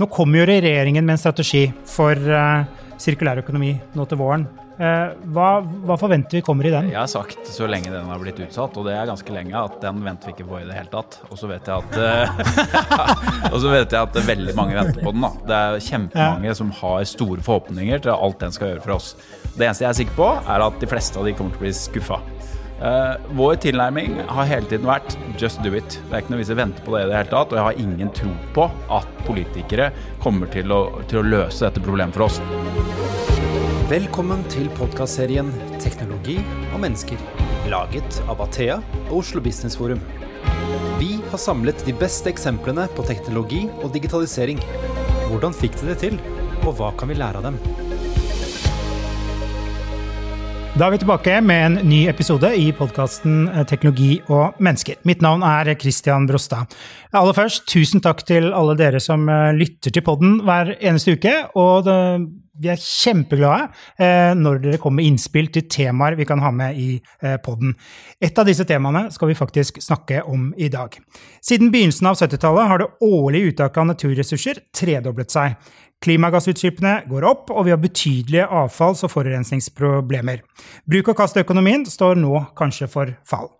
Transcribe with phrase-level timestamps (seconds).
[0.00, 2.66] Nå kommer jo regjeringen med en strategi for uh,
[2.98, 4.46] sirkulær økonomi nå til våren.
[4.74, 6.88] Uh, hva, hva, forventer vi kommer i den?
[6.90, 9.76] Jeg har sagt så lenge den har blitt utsatt, og det er ganske lenge, at
[9.84, 11.20] den venter vi ikke på i det hele tatt.
[11.28, 11.98] Og så vet jeg at,
[13.54, 15.28] uh, vet jeg at veldig mange venter på den.
[15.28, 15.32] da.
[15.46, 16.58] Det er kjempemange ja.
[16.58, 19.14] som har store forhåpninger til alt den skal gjøre for oss.
[19.54, 21.68] Det eneste jeg er sikker på, er at de fleste av de kommer til å
[21.68, 22.18] bli skuffa.
[22.82, 26.00] Uh, vår tilnærming har hele tiden vært 'just do it'.
[26.10, 27.52] Det er ikke noe vits i å vente på det i det hele tatt.
[27.52, 31.80] Og jeg har ingen tro på at politikere kommer til å, til å løse dette
[31.84, 32.40] problemet for oss.
[33.88, 36.40] Velkommen til podkastserien 'Teknologi
[36.74, 37.20] og mennesker',
[37.70, 40.00] laget av Athea og Oslo Business Forum.
[40.98, 44.58] Vi har samlet de beste eksemplene på teknologi og digitalisering.
[45.30, 46.20] Hvordan fikk de det til,
[46.66, 47.83] og hva kan vi lære av dem?
[50.74, 54.96] Da er vi tilbake med en ny episode i podkasten eh, Teknologi og mennesker.
[55.06, 56.72] Mitt navn er Christian Brostad.
[57.14, 61.36] Aller først, tusen takk til alle dere som eh, lytter til podden hver eneste uke.
[61.62, 61.94] Og det,
[62.58, 63.68] vi er kjempeglade
[64.02, 66.98] eh, når dere kommer med innspill til temaer vi kan ha med i
[67.46, 67.76] podden.
[68.18, 70.98] Et av disse temaene skal vi faktisk snakke om i dag.
[71.38, 75.54] Siden begynnelsen av 70-tallet har det årlige uttaket av naturressurser tredoblet seg.
[76.04, 80.42] Klimagassutslippene går opp, og vi har betydelige avfalls- og forurensningsproblemer.
[80.90, 83.52] Bruk-og-kast-økonomien står nå kanskje for fall.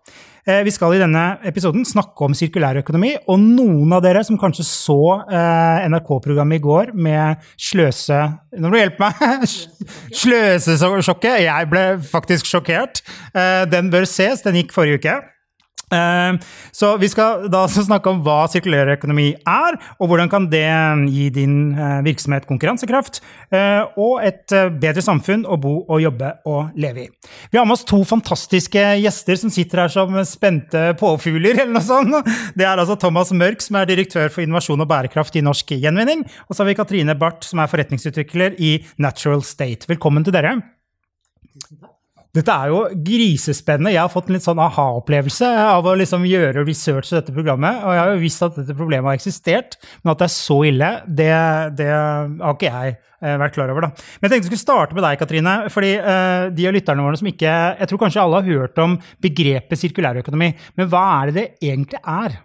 [0.45, 4.67] Eh, vi skal i denne episoden snakke om sirkulærøkonomi, og noen av dere som kanskje
[4.67, 8.19] så eh, NRK-programmet i går med sløse...
[8.53, 9.47] Nå må du hjelpe meg!
[10.21, 11.47] Sløsesjokket.
[11.47, 13.01] Jeg ble faktisk sjokkert.
[13.33, 14.45] Eh, den bør ses.
[14.45, 15.17] Den gikk forrige uke.
[15.93, 16.37] Eh,
[16.73, 20.65] så vi skal da snakke om hva sirkulær økonomi er, og hvordan kan det
[21.13, 23.21] gi din eh, virksomhet konkurransekraft
[23.53, 24.49] eh, og et
[24.81, 27.09] bedre samfunn å bo og jobbe og leve i.
[27.51, 31.85] Vi har med oss to fantastiske gjester som sitter her som spente påfugler, eller noe
[31.85, 32.33] sånt.
[32.57, 36.25] Det er altså Thomas Mørk, som er direktør for innovasjon og bærekraft i Norsk Gjenvinning,
[36.47, 39.89] og så har vi Katrine Barth, som er forretningsutvikler i Natural State.
[39.91, 40.57] Velkommen til dere.
[41.55, 41.94] Tusen takk.
[42.35, 43.93] Dette er jo grisespennende.
[43.93, 47.79] Jeg har fått en litt sånn aha-opplevelse av å liksom gjøre research i dette programmet.
[47.85, 50.57] Og jeg har jo visst at dette problemet har eksistert, men at det er så
[50.67, 51.29] ille, det,
[51.79, 53.87] det har ikke jeg eh, vært klar over.
[53.87, 54.07] da.
[54.19, 55.55] Men jeg tenkte jeg skulle starte med deg, Katrine.
[55.71, 58.97] fordi uh, de av lytterne våre som ikke Jeg tror kanskje alle har hørt om
[59.23, 60.51] begrepet sirkulærøkonomi.
[60.75, 62.39] Men hva er det det egentlig er?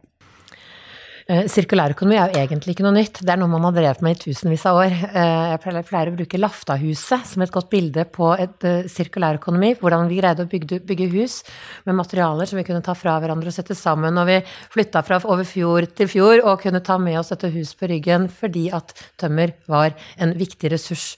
[1.30, 3.20] Eh, sirkulærøkonomi er jo egentlig ikke noe nytt.
[3.22, 4.96] Det er noe man har drevet med i tusenvis av år.
[5.12, 9.76] Eh, jeg pleier å bruke Laftahuset som et godt bilde på et eh, sirkulærøkonomi.
[9.78, 11.38] Hvordan vi greide å bygge, hus
[11.86, 14.18] med materialer som vi kunne ta fra hverandre og sette sammen.
[14.18, 14.40] Og vi
[14.74, 18.26] flytta fra over fjord til fjord og kunne ta med oss dette huset på ryggen
[18.26, 21.12] fordi at tømmer var en viktig ressurs.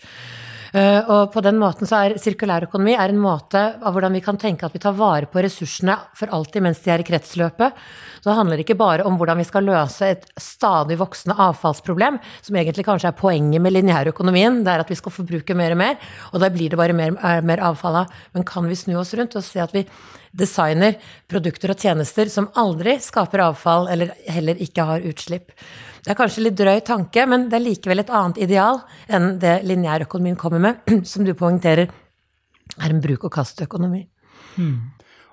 [0.72, 4.64] Eh, og på den måten så er sirkulærøkonomi en måte av hvordan vi kan tenke
[4.64, 7.82] at vi tar vare på ressursene for alltid mens de er i kretsløpet.
[8.22, 12.56] Så det handler ikke bare om hvordan vi skal løse et stadig voksende avfallsproblem, som
[12.56, 16.00] egentlig kanskje er poenget med lineærøkonomien, det er at vi skal forbruke mer og mer,
[16.32, 17.12] og da blir det bare mer,
[17.44, 18.18] mer avfall av.
[18.32, 19.84] Men kan vi snu oss rundt og se at vi
[20.32, 20.96] designer
[21.30, 25.52] produkter og tjenester som aldri skaper avfall, eller heller ikke har utslipp?
[26.02, 28.80] Det er kanskje litt drøy tanke, men det er likevel et annet ideal
[29.12, 30.82] enn det lineærøkonomien kommer med,
[31.12, 31.86] som du poengterer
[32.78, 34.06] er en bruk-og-kast-økonomi.
[34.56, 34.92] Hmm.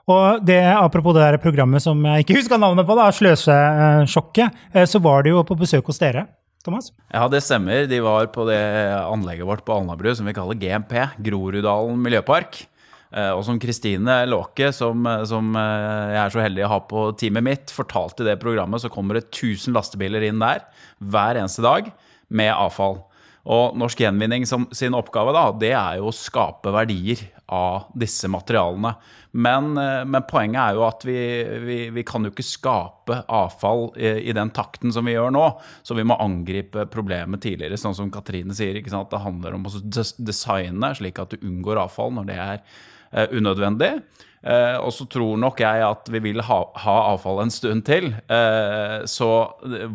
[0.10, 4.88] Og det, Apropos det der programmet som jeg ikke husker navnet på, da, Sløsesjokket, eh,
[4.90, 6.26] så var det jo på besøk hos dere.
[6.66, 6.90] Thomas?
[7.14, 7.86] Ja, det stemmer.
[7.88, 8.60] De var på det
[9.00, 12.66] anlegget vårt på Alnabru som vi kaller GMP, Groruddalen miljøpark.
[13.10, 16.80] Eh, og som Kristine Låke, som, eh, som, eh, jeg er så heldig å ha
[16.80, 20.62] på teamet mitt, fortalte i det programmet, så kommer det 1000 lastebiler inn der
[21.02, 21.92] hver eneste dag
[22.30, 23.04] med avfall.
[23.50, 27.18] Og Norsk Gjenvinning som, sin oppgave da, det er jo å skape verdier
[27.50, 28.96] av disse materialene.
[29.32, 31.18] Men, men poenget er jo at vi,
[31.66, 35.48] vi, vi, kan jo ikke skape avfall i, i, den takten som vi gjør nå.
[35.82, 38.78] Så vi må angripe problemet tidligere, sånn som Katrine sier.
[38.84, 42.62] Det handler om å designe slik at du unngår avfall når det er
[43.12, 43.94] unødvendig.
[44.42, 48.14] Eh, og så tror nok jeg at vi vil ha, ha avfall en stund til.
[48.32, 49.32] Eh, så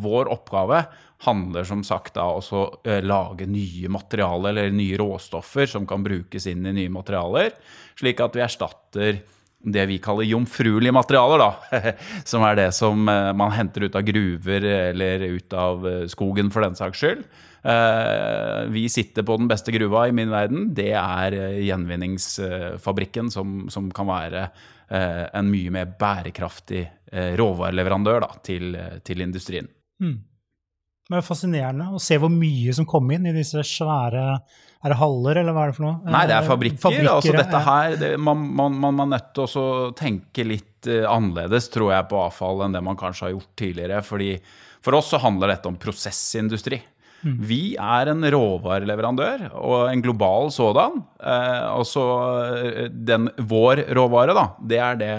[0.04, 0.84] vår oppgave
[1.24, 2.66] handler som sagt da også
[3.06, 7.54] lage nye materialer eller nye råstoffer som kan brukes inn i nye materialer,
[7.96, 9.22] slik at vi erstatter
[9.64, 11.94] det vi kaller jomfruelige materialer, da.
[12.30, 16.76] Som er det som man henter ut av gruver eller ut av skogen, for den
[16.78, 17.26] saks skyld.
[17.64, 20.68] Eh, vi sitter på den beste gruva i min verden.
[20.76, 26.84] Det er eh, gjenvinningsfabrikken, som, som kan være eh, en mye mer bærekraftig
[27.38, 28.72] råvareleverandør da, til,
[29.06, 29.68] til, industrien.
[30.02, 30.16] Mm.
[31.06, 34.24] Det er fascinerende å se hvor mye som kom inn i disse svære
[34.84, 36.12] er det haller, eller hva er det for noe?
[36.12, 36.80] Nei, det er fabrikker.
[36.82, 41.70] fabrikker altså dette her, det, man, man, man, er nødt til å tenke litt annerledes,
[41.72, 44.02] tror jeg, på avfall enn det man kanskje har gjort tidligere.
[44.04, 44.34] fordi
[44.84, 46.82] For oss så handler dette om prosessindustri.
[47.24, 51.00] Vi er en råvareleverandør, og en global sådan.
[51.24, 52.02] Eh, altså
[52.92, 55.12] den, vår råvare, da, det er det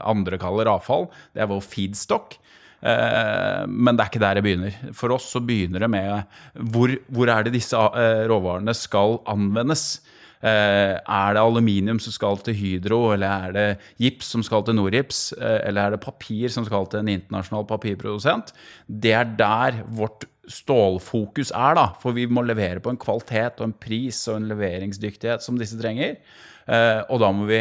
[0.00, 1.10] andre kaller avfall.
[1.34, 2.38] Det er vår feedstock.
[2.80, 4.78] Eh, men det er ikke der det begynner.
[4.96, 6.38] For oss så begynner det med
[6.72, 10.00] hvor, hvor er det disse eh, råvarene skal anvendes.
[10.40, 13.68] Eh, er det aluminium som skal til Hydro, eller er det
[14.00, 18.54] gips som skal til Norgips, eller er det papir som skal til en internasjonal papirprodusent?
[18.88, 21.86] Det er der vårt stålfokus er, da.
[22.00, 25.78] For vi må levere på en kvalitet og en pris og en leveringsdyktighet som disse
[25.78, 26.16] trenger.
[27.06, 27.60] Og da må vi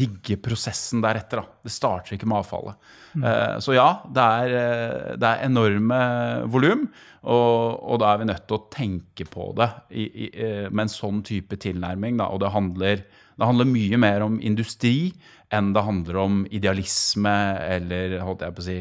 [0.00, 1.42] rigge prosessen deretter.
[1.42, 1.60] Da.
[1.66, 2.78] Det starter ikke med avfallet.
[3.14, 3.24] Mm.
[3.26, 6.00] Eh, så ja, det er, eh, det er enorme
[6.50, 6.86] volum,
[7.20, 10.86] og, og, da er vi nødt til å tenke på det i, i, eh, med
[10.86, 12.20] en sånn type tilnærming.
[12.20, 12.30] Da.
[12.32, 13.02] Og det handler,
[13.36, 15.12] det handler, mye mer om industri
[15.50, 17.34] enn det handler om idealisme
[17.66, 18.76] eller holdt jeg på å si,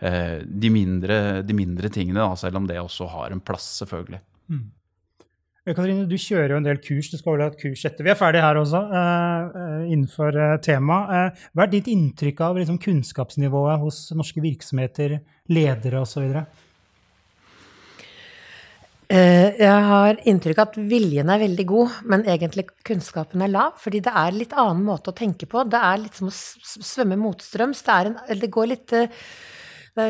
[0.00, 4.22] de, mindre, de mindre tingene, da, selv om det også har en plass, selvfølgelig.
[4.48, 4.64] Mm.
[5.64, 7.08] Katrine, du kjører jo en del kurs.
[7.08, 10.58] Du skal vel ha et kurs etter vi er ferdige her også, uh, innenfor uh,
[10.60, 11.40] temaet.
[11.56, 15.16] Hva er ditt inntrykk av liksom, kunnskapsnivået hos norske virksomheter,
[15.48, 16.36] ledere osv.?
[19.14, 23.76] Jeg har inntrykk av at viljen er veldig god, men egentlig kunnskapen er lav.
[23.80, 25.64] Fordi det er en litt annen måte å tenke på.
[25.70, 27.84] Det er litt som å svømme motstrøms.
[27.86, 30.08] Det, det går litt det,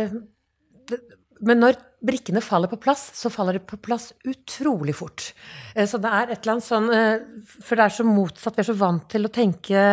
[1.44, 5.30] Men når brikkene faller på plass, så faller de på plass utrolig fort.
[5.74, 7.26] Eh, så det er et eller annet sånn eh,
[7.64, 8.56] For det er så motsatt.
[8.58, 9.84] Vi er så vant til å tenke,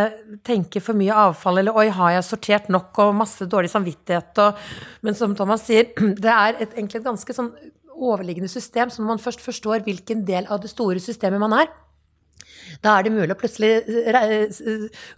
[0.47, 4.65] tenke for mye avfall, eller 'oi, har jeg sortert nok', og masse dårlig samvittighet og
[5.01, 5.93] Men som Thomas sier,
[6.25, 7.53] det er et, egentlig et ganske sånn
[8.01, 11.69] overliggende system, så når man først forstår hvilken del av det store systemet man er,
[12.81, 13.71] da er det mulig å plutselig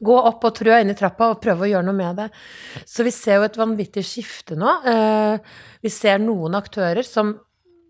[0.04, 2.30] gå opp og trø inn i trappa og prøve å gjøre noe med det.
[2.86, 4.78] Så vi ser jo et vanvittig skifte nå.
[4.90, 7.34] Eh, vi ser noen aktører som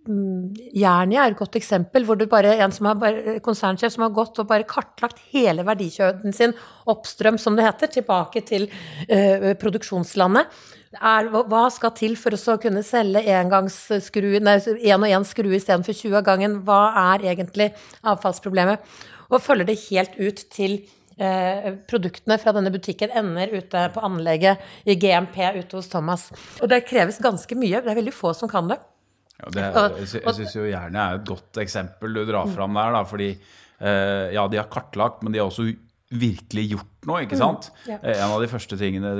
[0.10, 4.06] mm, Jernia er et godt eksempel, hvor det bare en som har bare, konsernsjef som
[4.08, 6.56] har gått og bare kartlagt hele verdikjøden sin
[6.90, 10.64] oppstrøm, som det heter, tilbake til uh, produksjonslandet.
[10.94, 16.28] Er, hva skal til for å kunne selge én og én skru istedenfor 20 av
[16.28, 16.60] gangen?
[16.68, 16.82] Hva
[17.16, 17.72] er egentlig
[18.06, 18.84] avfallsproblemet?
[19.34, 20.78] Og følger det helt ut til
[21.18, 26.30] eh, produktene fra denne butikken ender ute på anlegget i GMP ute hos Thomas.
[26.62, 27.82] Og det kreves ganske mye.
[27.82, 28.80] Det er veldig få som kan det.
[29.40, 32.94] Ja, det er, jeg syns jo gjerne er et godt eksempel du drar fram der,
[32.96, 35.68] da, fordi eh, ja, de har kartlagt, men de har også
[36.20, 37.24] virkelig gjort noe.
[37.26, 37.70] ikke mm, sant?
[37.84, 37.98] Mm, ja.
[38.14, 39.14] En av de første tingene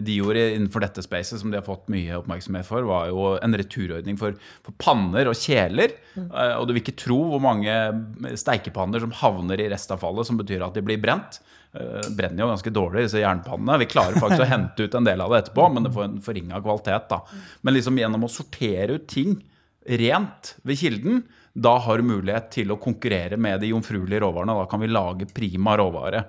[0.00, 3.58] de gjorde innenfor dette spacet, som de har fått mye oppmerksomhet for, var jo en
[3.60, 5.94] returordning for, for panner og kjeler.
[6.16, 6.26] Mm.
[6.28, 7.76] Eh, og du vil ikke tro hvor mange
[8.40, 11.42] steikepanner som havner i restavfallet, som betyr at de blir brent.
[11.70, 13.76] Brenner jo ganske dårlig, disse jernpannene.
[13.84, 16.16] Vi klarer faktisk å hente ut en del av det etterpå, men det får en
[16.24, 17.06] forringa kvalitet.
[17.12, 17.20] da.
[17.62, 19.36] Men liksom gjennom å sortere ut ting
[19.86, 21.22] rent ved kilden,
[21.52, 24.54] da har du mulighet til å konkurrere med de jomfruelige råvarene.
[24.60, 26.24] Da kan vi lage prima råvare.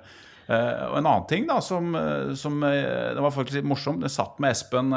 [0.52, 4.02] Uh, og en annen ting da, som, eh, som uh, det var faktisk litt morsomt
[4.04, 4.90] Jeg satt med Espen,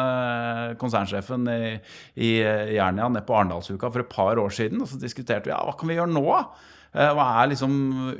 [0.81, 1.75] konsernsjefen i,
[2.17, 4.83] i Jernia, nede på Arendalsuka for et par år siden.
[4.83, 6.25] Og så diskuterte vi ja, hva kan vi gjøre nå.
[6.95, 7.73] Hva er liksom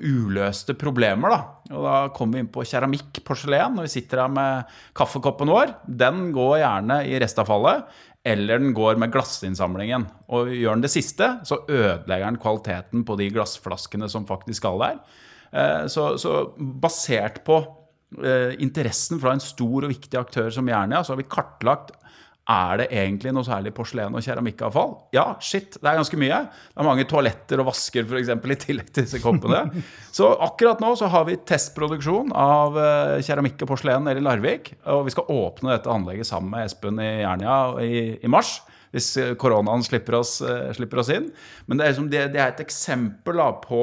[0.03, 1.75] uløste problemer, da?
[1.77, 3.79] Og da kom vi inn på keramikk, porselen.
[3.79, 7.87] Og vi sitter her med kaffekoppen vår, den går gjerne i restavfallet
[8.25, 10.07] eller den går med glassinnsamlingen.
[10.33, 14.81] Og gjør den det siste, så ødelegger den kvaliteten på de glassflaskene som faktisk skal
[14.81, 15.01] der.
[15.53, 17.59] Eh, så, så basert på
[18.25, 21.93] eh, interessen fra en stor og viktig aktør som Jernia, så har vi kartlagt
[22.45, 24.91] er det egentlig noe særlig porselen- og keramikkavfall?
[25.17, 26.43] Ja, shit, det er ganske mye.
[26.45, 29.63] Det er mange toaletter og vasker for eksempel, i tillegg til disse koppene.
[30.17, 34.75] Så akkurat nå så har vi testproduksjon av eh, keramikk og porselen nede i Larvik.
[34.93, 38.59] Og vi skal åpne dette anlegget sammen med Espen i Jernia i, i mars.
[38.95, 41.31] Hvis eh, koronaen slipper oss, eh, slipper oss inn.
[41.65, 43.81] Men det er, liksom, det, det er et eksempel da, på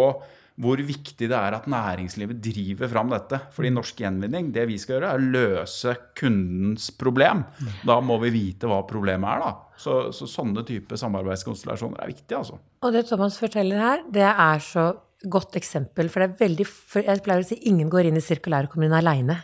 [0.62, 3.40] hvor viktig det er at næringslivet driver fram dette.
[3.56, 7.46] Fordi norsk gjenvinning, det vi skal gjøre, er å løse kundens problem.
[7.88, 9.54] Da må vi vite hva problemet er, da.
[9.82, 12.60] Så, så sånne type samarbeidskonstellasjoner er viktige, altså.
[12.86, 14.92] Og det Thomas forteller her, det er så
[15.30, 16.10] godt eksempel.
[16.10, 16.66] For det er veldig
[17.06, 19.42] Jeg pleier å si ingen går inn i sirkulærøkonomien aleine.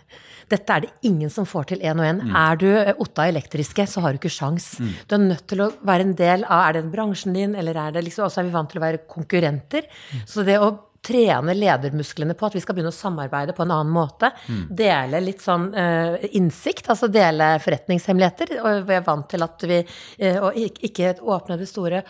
[0.47, 2.21] Dette er det ingen som får til én og én.
[2.23, 2.35] Mm.
[2.39, 2.67] Er du
[3.03, 4.77] Otta Elektriske, så har du ikke sjans.
[4.79, 4.93] Mm.
[5.07, 7.97] Du er nødt til å være en del av Er det bransjen din, eller er
[7.97, 9.89] det liksom Også er vi vant til å være konkurrenter.
[10.13, 10.23] Mm.
[10.25, 10.71] Så det å
[11.07, 14.31] trene ledermusklene på at vi skal begynne å samarbeide på en annen måte.
[14.69, 18.57] Dele litt sånn uh, innsikt, altså dele forretningshemmeligheter.
[18.61, 22.03] Og vi er vant til at vi uh, Og ikke åpne det store.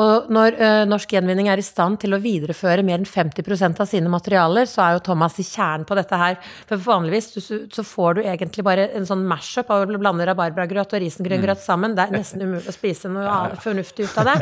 [0.00, 3.88] Og når uh, Norsk Gjenvinning er i stand til å videreføre mer enn 50% av
[3.90, 6.38] sine materialer, så er jo Thomas i kjernen på dette her.
[6.68, 7.40] For vanligvis du,
[7.70, 11.96] så får du egentlig bare en sånn mash-up av å blande rabarbragrøt og risengrøngrøt sammen.
[11.96, 14.36] Det er nesten umulig å spise noe annet fornuftig ut av det.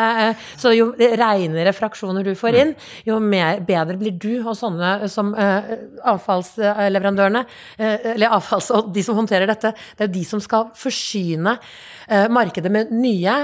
[0.62, 2.72] Så jo reinere fraksjoner du får inn,
[3.06, 5.72] jo mer, bedre blir du og sånne som uh,
[6.14, 7.44] avfallsleverandørene,
[7.78, 11.56] uh, eller avfalls, og de som håndterer dette, det er jo de som skal forsyne
[11.56, 13.34] uh, markedet med nye,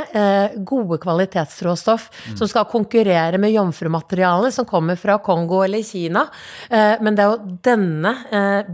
[0.67, 6.27] gode kvalitetsråstoff som skal konkurrere med jomfrumateriale som kommer fra Kongo eller Kina.
[6.71, 8.71] Men det er jo denne eh,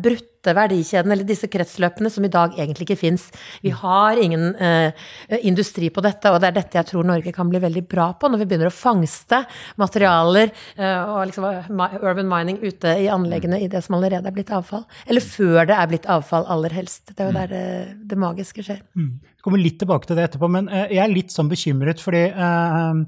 [0.47, 3.31] brutte verdikjeden, eller disse kretsløpene, som i dag egentlig ikke fins.
[3.63, 4.93] Vi har ingen eh,
[5.43, 8.29] industri på dette, og det er dette jeg tror Norge kan bli veldig bra på,
[8.29, 9.45] når vi begynner å fangste
[9.77, 14.53] materialer eh, og liksom urban mining ute i anleggene i det som allerede er blitt
[14.55, 14.87] avfall.
[15.07, 17.15] Eller før det er blitt avfall, aller helst.
[17.15, 17.67] Det er jo der det,
[18.07, 18.83] det magiske skjer.
[18.95, 22.25] Vi kommer litt tilbake til det etterpå, men eh, jeg er litt sånn bekymret, fordi
[22.35, 22.99] uh,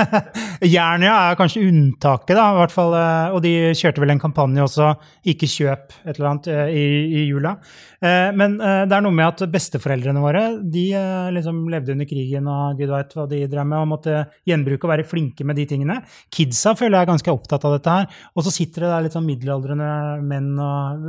[0.74, 2.96] Jernia er kanskje unntaket, da, i hvert fall.
[2.96, 4.94] eh, og de kjørte vel en kampanje også,
[5.26, 6.86] 'ikke kjøp' et eller annet, i,
[7.20, 7.56] i jula.
[8.04, 12.08] Eh, men eh, det er noe med at besteforeldrene våre de eh, liksom levde under
[12.08, 15.58] krigen og gud veit hva de drev med, og måtte gjenbruke og være flinke med
[15.60, 15.98] de tingene.
[16.32, 18.18] Kidsa føler jeg er ganske opptatt av dette her.
[18.36, 19.90] Og så sitter det der litt sånn middelaldrende
[20.26, 20.52] menn,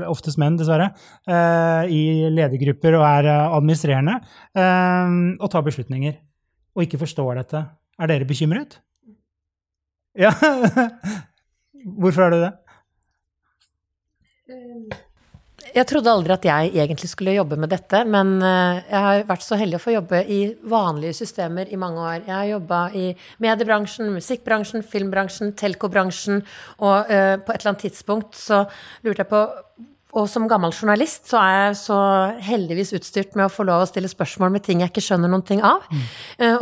[0.08, 0.90] oftest menn dessverre,
[1.28, 2.02] i
[2.34, 4.18] ledergrupper og er administrerende,
[4.58, 6.18] og tar beslutninger.
[6.78, 7.64] Og ikke forstår dette.
[7.98, 8.80] Er dere bekymret?
[10.18, 10.32] Ja.
[12.02, 12.54] Hvorfor er du det?
[15.78, 19.44] Jeg trodde aldri at jeg egentlig skulle jobbe med dette, men eh, jeg har vært
[19.46, 20.40] så heldig å få jobbe i
[20.72, 22.24] vanlige systemer i mange år.
[22.24, 23.04] Jeg har jobba i
[23.44, 26.42] mediebransjen, musikkbransjen, filmbransjen, telkobransjen,
[26.82, 28.64] og eh, på et eller annet tidspunkt så
[29.06, 29.44] lurte jeg på
[30.16, 31.98] og som gammel journalist så er jeg så
[32.48, 35.44] heldigvis utstyrt med å få lov å stille spørsmål med ting jeg ikke skjønner noen
[35.46, 35.84] ting av.
[35.92, 36.04] Mm.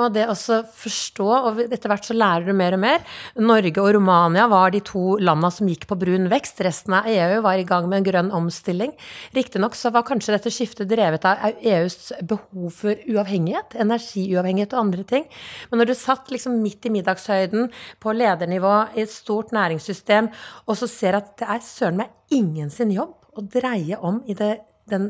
[0.01, 0.35] Og det å
[0.75, 3.03] forstå, og etter hvert så lærer du mer og mer.
[3.37, 6.63] Norge og Romania var de to landa som gikk på brun vekst.
[6.65, 8.95] Resten av EU var i gang med en grønn omstilling.
[9.37, 15.05] Riktignok så var kanskje dette skiftet drevet av EUs behov for uavhengighet, energiuavhengighet og andre
[15.05, 15.27] ting.
[15.69, 17.69] Men når du satt liksom midt i middagshøyden
[18.01, 20.31] på ledernivå i et stort næringssystem,
[20.65, 24.35] og så ser at det er søren meg ingen sin jobb å dreie om i
[24.37, 24.51] det,
[24.91, 25.07] den,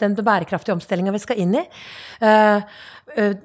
[0.00, 1.64] den bærekraftige omstillinga vi skal inn i.
[2.20, 2.78] Eh,
[3.16, 3.36] eh,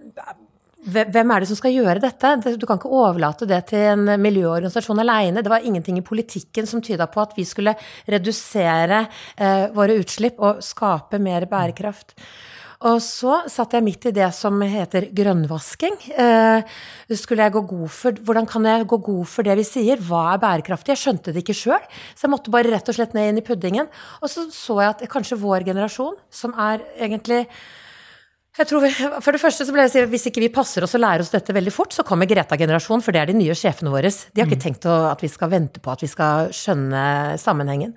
[0.80, 2.30] Hvem er det som skal gjøre dette?
[2.56, 5.44] Du kan ikke overlate det til en miljøorganisasjon aleine.
[5.44, 7.74] Det var ingenting i politikken som tyda på at vi skulle
[8.08, 9.02] redusere
[9.36, 12.16] eh, våre utslipp og skape mer bærekraft.
[12.88, 15.98] Og så satt jeg midt i det som heter grønnvasking.
[16.16, 16.78] Eh,
[17.12, 20.00] skulle jeg gå god for, hvordan kan jeg gå god for det vi sier?
[20.00, 20.96] Hva er bærekraftig?
[20.96, 21.84] Jeg skjønte det ikke sjøl,
[22.16, 23.92] så jeg måtte bare rett og slett ned inn i puddingen.
[24.24, 27.46] Og så så jeg at kanskje vår generasjon, som er egentlig
[28.60, 28.90] jeg tror vi,
[29.24, 31.32] for det første så ble jeg si, Hvis ikke vi passer oss og lærer oss
[31.32, 34.10] dette veldig fort, så kommer Greta-generasjonen, for det er de nye sjefene våre.
[34.10, 37.94] De har ikke tenkt å, at vi skal vente på at vi skal skjønne sammenhengen.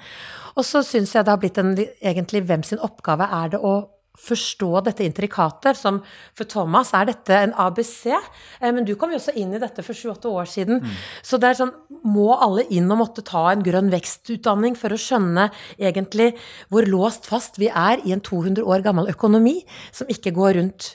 [0.55, 3.75] Og så syns jeg det har blitt en egentlig hvem sin oppgave er det å
[4.19, 6.01] forstå dette intrikate, som
[6.37, 9.85] for Thomas er dette en ABC, eh, men du kom jo også inn i dette
[9.85, 10.83] for sju-åtte år siden.
[11.25, 11.73] Så det er sånn,
[12.05, 16.33] må alle inn og måtte ta en grønn vekstutdanning for å skjønne egentlig
[16.69, 19.63] hvor låst fast vi er i en 200 år gammel økonomi
[19.95, 20.93] som ikke går rundt.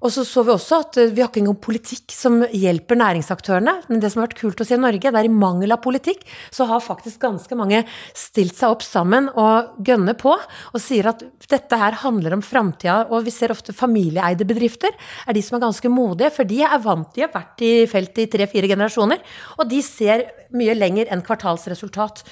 [0.00, 3.76] Og så så vi også at eh, vi har ikke engang politikk som hjelper næringsaktørene,
[3.90, 5.82] men det som har vært kult å se i Norge, det er i mangel av
[5.84, 7.84] politikk, så har faktisk ganske mange
[8.16, 13.00] stilt seg opp sammen og gønner på og sier at dette her handler om framtida,
[13.10, 14.94] og vi ser ofte familieeide bedrifter
[15.26, 18.24] er de som er ganske modige, for de er vant, de har vært i feltet
[18.24, 19.22] i tre-fire generasjoner,
[19.58, 20.24] og de ser
[20.56, 22.22] mye lenger enn kvartalsresultat.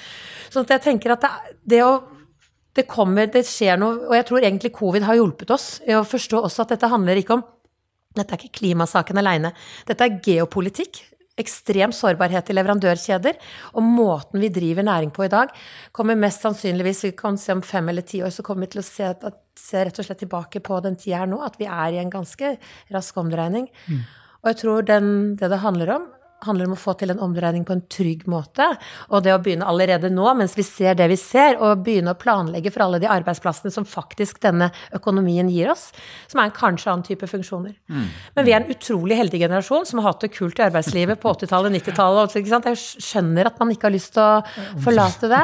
[0.49, 1.33] Så jeg tenker at det,
[1.75, 1.95] det å
[2.75, 6.03] det kommer, det skjer noe, og jeg tror egentlig covid har hjulpet oss i å
[6.03, 7.51] forstå også at dette handler ikke om
[8.15, 9.49] Dette er ikke klimasaken aleine.
[9.83, 11.01] Dette er geopolitikk.
[11.39, 13.39] Ekstrem sårbarhet i leverandørkjeder.
[13.75, 15.51] Og måten vi driver næring på i dag,
[15.91, 18.83] kommer mest sannsynligvis Vi kan se om fem eller ti år, så kommer vi til
[18.83, 21.67] å se, at, se rett og slett tilbake på den tida her nå, at vi
[21.67, 22.55] er i en ganske
[22.95, 23.67] rask omdreining.
[24.43, 26.07] Og jeg tror den, det det handler om,
[26.45, 28.67] handler om å få til en omdreining på en trygg måte.
[29.09, 32.19] Og det å begynne allerede nå, mens vi ser det vi ser, og begynne å
[32.19, 35.87] planlegge for alle de arbeidsplassene som faktisk denne økonomien gir oss,
[36.31, 37.75] som er en kanskje annen type funksjoner.
[38.35, 41.33] Men vi er en utrolig heldig generasjon som har hatt det kult i arbeidslivet på
[41.33, 42.37] 80-tallet, 90-tallet.
[42.41, 42.61] ikke?
[42.75, 45.43] Jeg skjønner at man ikke har lyst til å forlate det.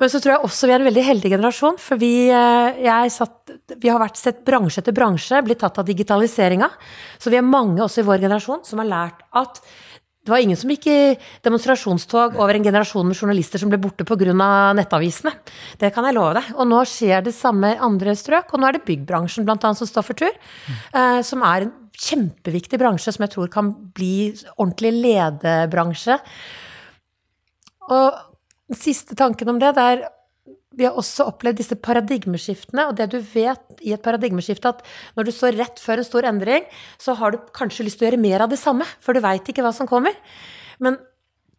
[0.00, 3.14] Men så tror jeg også vi er en veldig heldig generasjon, for vi, eh, jeg
[3.14, 6.70] satt, vi har vært sett bransje etter bransje blitt tatt av digitaliseringa.
[7.18, 9.60] Så vi er mange også i vår generasjon som har lært at
[10.24, 10.98] det var ingen som gikk i
[11.44, 14.32] demonstrasjonstog over en generasjon med journalister som ble borte pga.
[14.72, 15.34] nettavisene.
[15.76, 16.48] Det kan jeg love deg.
[16.56, 18.54] Og nå skjer det samme i andre strøk.
[18.54, 20.32] Og nå er det byggbransjen blant annet som står for tur.
[20.96, 26.16] Eh, som er en kjempeviktig bransje som jeg tror kan bli ordentlig ledebransje.
[27.92, 28.16] Og
[28.72, 30.06] den siste tanken om det, det er
[30.78, 34.84] vi har også opplevd disse paradigmeskiftene, og det du vet i et paradigmeskifte, at
[35.18, 36.66] når du står rett før en stor endring,
[37.00, 39.48] så har du kanskje lyst til å gjøre mer av det samme, for du veit
[39.50, 40.16] ikke hva som kommer.
[40.82, 40.98] Men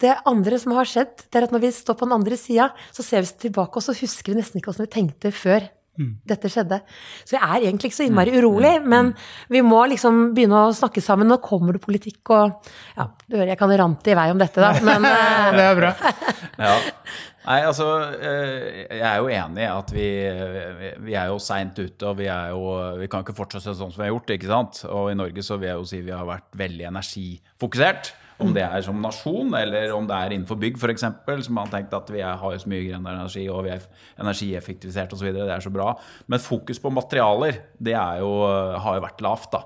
[0.03, 2.69] det andre som har skjedd, det er at når vi står på den andre sida,
[2.91, 5.69] så ser vi tilbake, og så husker vi nesten ikke åssen vi tenkte før
[5.99, 6.11] mm.
[6.27, 6.81] dette skjedde.
[7.23, 8.39] Så jeg er egentlig ikke så innmari mm.
[8.41, 8.89] urolig, mm.
[8.91, 9.13] men
[9.51, 11.29] vi må liksom begynne å snakke sammen.
[11.31, 14.59] Nå kommer det politikk og Ja, du hører jeg kan rante i vei om dette,
[14.63, 15.07] da, men
[15.55, 15.95] Det er bra.
[16.59, 16.75] ja.
[17.45, 17.87] Nei, altså
[18.17, 20.09] eh, Jeg er jo enig i at vi,
[21.05, 22.61] vi er jo seint ute, og vi jo
[23.01, 24.83] Vi kan ikke fortsette sånn som vi har gjort, ikke sant?
[24.89, 28.13] Og i Norge så vil jeg jo si vi har vært veldig energifokusert.
[28.41, 31.05] Om det er som nasjon, eller om det er innenfor bygg f.eks.,
[31.45, 33.85] som har tenkt at vi er, har så mye grønn energi og vi er
[34.19, 35.29] energieffektivisert osv.
[35.37, 35.93] Det er så bra.
[36.27, 38.33] Men fokus på materialer, det jo,
[38.83, 39.63] har jo vært lavt, da.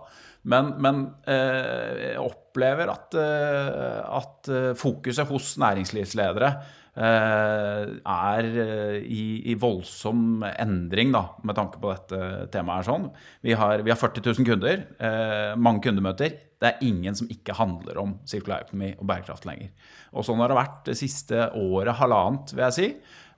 [0.49, 9.23] Men, men eh, jeg opplever at, eh, at fokuset hos næringslivsledere Eh, er eh, i,
[9.51, 12.81] i, voldsom endring da, med tanke på dette temaet.
[12.81, 13.07] er sånn.
[13.45, 16.35] Vi har, vi har 40 000 kunder, eh, mange kundemøter.
[16.59, 19.69] Det er ingen som ikke handler om sirkulærøkonomi og bærekraft lenger.
[20.11, 22.87] Og sånn har det vært det siste året, halvannet, vil jeg si.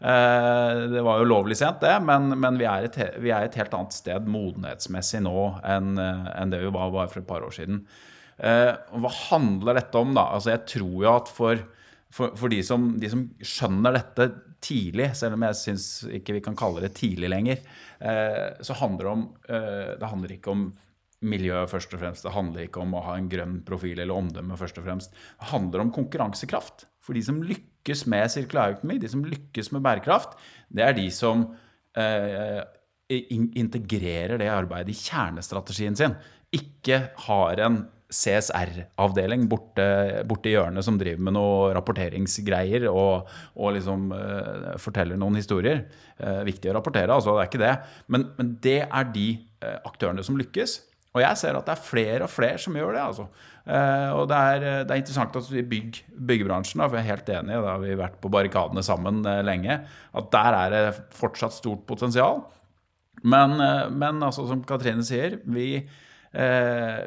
[0.02, 3.76] Det var jo lovlig sent, det, men, men vi, er et, vi, er et, helt
[3.78, 7.84] annet sted modenhetsmessig nå enn, enn det vi var var for et par år siden.
[8.42, 10.24] Hva handler dette om, da?
[10.40, 11.62] Altså, jeg tror jo at for
[12.12, 14.28] for, for de, som, de, som, skjønner dette
[14.64, 15.88] tidlig, selv om jeg syns
[16.20, 17.62] ikke vi kan kalle det tidlig lenger,
[18.04, 20.66] eh, så handler det om eh, Det handler ikke om
[21.22, 22.26] miljø først og fremst.
[22.26, 25.16] Det handler ikke om å ha en grønn profil eller omdømme først og fremst.
[25.38, 26.88] Det handler om konkurransekraft.
[27.02, 30.36] For de som lykkes med sirkulærøkonomi, de som lykkes med bærekraft,
[30.74, 31.46] det er de som
[31.98, 32.62] eh,
[33.12, 36.18] integrerer det arbeidet i kjernestrategien sin.
[36.56, 39.86] Ikke har en CSR-avdeling borte,
[40.28, 45.86] borte, i hjørnet som driver med noe rapporteringsgreier og, og liksom uh, forteller noen historier.
[46.20, 47.76] Uh, viktig å rapportere, altså, det er ikke det.
[48.12, 49.28] Men, men det er de
[49.64, 50.76] uh, aktørene som lykkes.
[51.16, 53.02] Og jeg ser at det er flere og flere som gjør det.
[53.04, 53.26] altså.
[54.16, 57.58] og det er, det er, interessant at i bygg, byggebransjen, for jeg er helt enig,
[57.58, 59.76] da har vi vært på barrikadene sammen lenge,
[60.16, 62.46] at der er det fortsatt stort potensial.
[63.28, 63.60] Men,
[63.92, 65.84] men altså, som Katrine sier, vi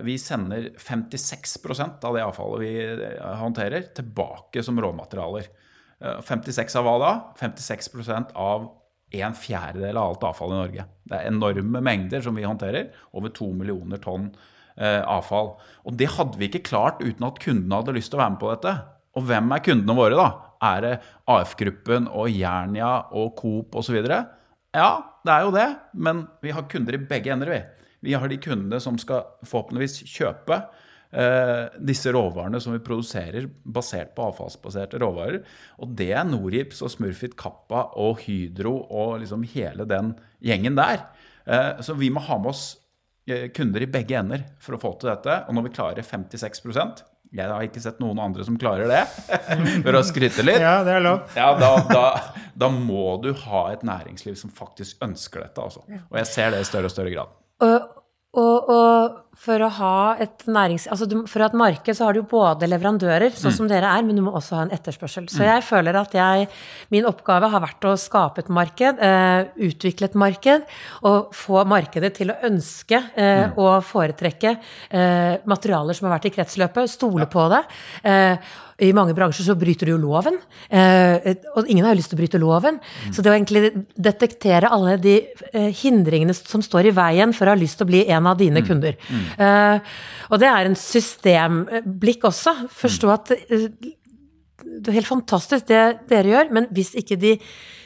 [0.05, 5.49] vi sender 56% av det avfallet vi eh, håndterer, tilbake som råmaterialer.
[6.29, 7.13] 56 eh, av hva da?
[7.41, 8.67] 56% av
[9.15, 10.89] en fjerdedel av alt avfall i Norge.
[11.09, 12.91] Det er enorme mengder som vi håndterer.
[13.17, 14.33] Over to millioner tonn
[14.75, 15.53] avfall.
[15.87, 18.41] Og det hadde vi ikke klart uten at kundene hadde lyst til å være med
[18.41, 18.73] på dette.
[19.15, 20.27] Og hvem er kundene våre, da?
[20.65, 20.95] Er det
[21.31, 24.01] AF-gruppen og Jernia og Coop osv.?
[24.75, 24.89] Ja,
[25.23, 27.61] det er jo det, men vi har kunder i begge ender, vi.
[28.05, 30.61] Vi har de kundene som skal forhåpentligvis kjøpe
[31.14, 35.40] eh, disse råvarene som vi produserer basert på avfallsbaserte råvarer.
[35.81, 40.14] Og det er Norgips og Smurfit Kappa og Hydro og liksom hele den
[40.45, 41.07] gjengen der.
[41.47, 42.67] Eh, så vi må ha med oss
[43.31, 45.43] eh, kunder i begge ender for å få til dette.
[45.49, 49.01] Og når vi klarer 56% jeg har ikke sett noen andre som klarer det,
[49.85, 50.62] for å skryte litt.
[50.62, 51.25] Ja, det er lov.
[51.35, 52.05] Ja, da, da,
[52.55, 55.64] da, må du ha et næringsliv som faktisk ønsker dette.
[55.64, 55.83] Altså.
[55.83, 57.35] Og jeg ser det i større og større grad.
[57.64, 57.94] Og,
[58.35, 60.87] og, og, for å ha et nærings...
[60.92, 63.57] Altså du, for å ha et marked så har du jo både leverandører, sånn mm.
[63.59, 65.27] som dere er, men du må også ha en etterspørsel.
[65.33, 65.47] Så mm.
[65.49, 66.49] jeg føler at jeg
[66.94, 70.66] Min oppgave har vært å skape et marked, eh, utvikle et marked,
[71.09, 73.57] og få markedet til å ønske eh, mm.
[73.61, 77.31] og foretrekke eh, materialer som har vært i kretsløpet, stole ja.
[77.31, 77.64] på det.
[78.85, 80.35] I mange bransjer så bryter du jo loven,
[81.55, 82.81] og ingen har jo lyst til å bryte loven.
[82.83, 83.12] Mm.
[83.14, 85.14] Så det å egentlig detektere alle de
[85.79, 88.64] hindringene som står i veien for å ha lyst til å bli en av dine
[88.64, 88.66] mm.
[88.66, 89.24] kunder, Mm.
[89.39, 89.79] Uh,
[90.31, 92.57] og det er en systemblikk også.
[92.73, 93.69] Forstå at uh,
[94.65, 97.37] det er helt fantastisk det dere gjør, men hvis ikke de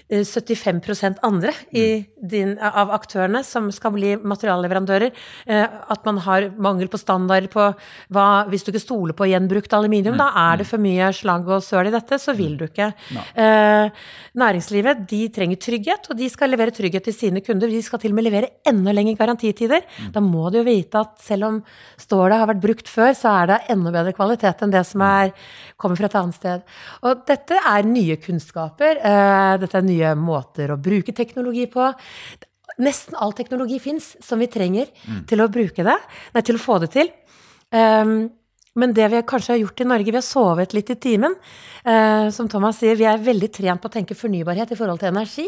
[0.09, 2.05] 75 eh, andre mm.
[2.31, 5.12] din, av aktørene som skal bli materialleverandører.
[5.47, 7.68] Eh, at man har mangel på standard på
[8.14, 10.21] hva Hvis du ikke stoler på gjenbrukt aluminium, mm.
[10.23, 10.71] da er det mm.
[10.71, 12.90] for mye slag og søl i dette, så vil du ikke.
[13.37, 13.90] Eh,
[14.38, 17.68] næringslivet de trenger trygghet, og de skal levere trygghet til sine kunder.
[17.68, 19.85] De skal til og med levere enda lengre garantitider.
[20.14, 21.61] Da må du jo vite at selv om
[22.01, 25.35] stålet har vært brukt før, så er det enda bedre kvalitet enn det som er,
[25.77, 26.66] kommer fra et annet sted.
[27.05, 29.03] Og dette er nye kunnskaper.
[29.61, 31.90] Dette er nye nye måter å bruke teknologi på.
[32.84, 35.22] Nesten all teknologi fins som vi trenger mm.
[35.30, 35.96] til å bruke det,
[36.34, 37.11] nei, til å få det til.
[37.74, 38.28] Um,
[38.78, 41.34] Men det vi kanskje har gjort i Norge, vi har sovet litt i timen.
[41.82, 45.10] Eh, som Thomas sier, vi er veldig trent på å tenke fornybarhet i forhold til
[45.10, 45.46] energi.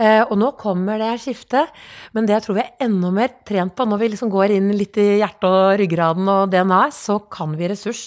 [0.00, 1.72] Eh, og nå kommer det skiftet.
[2.16, 4.70] Men det jeg tror vi er enda mer trent på, når vi liksom går inn
[4.78, 8.06] litt i hjertet og ryggraden og DNA-et, så kan vi ressurs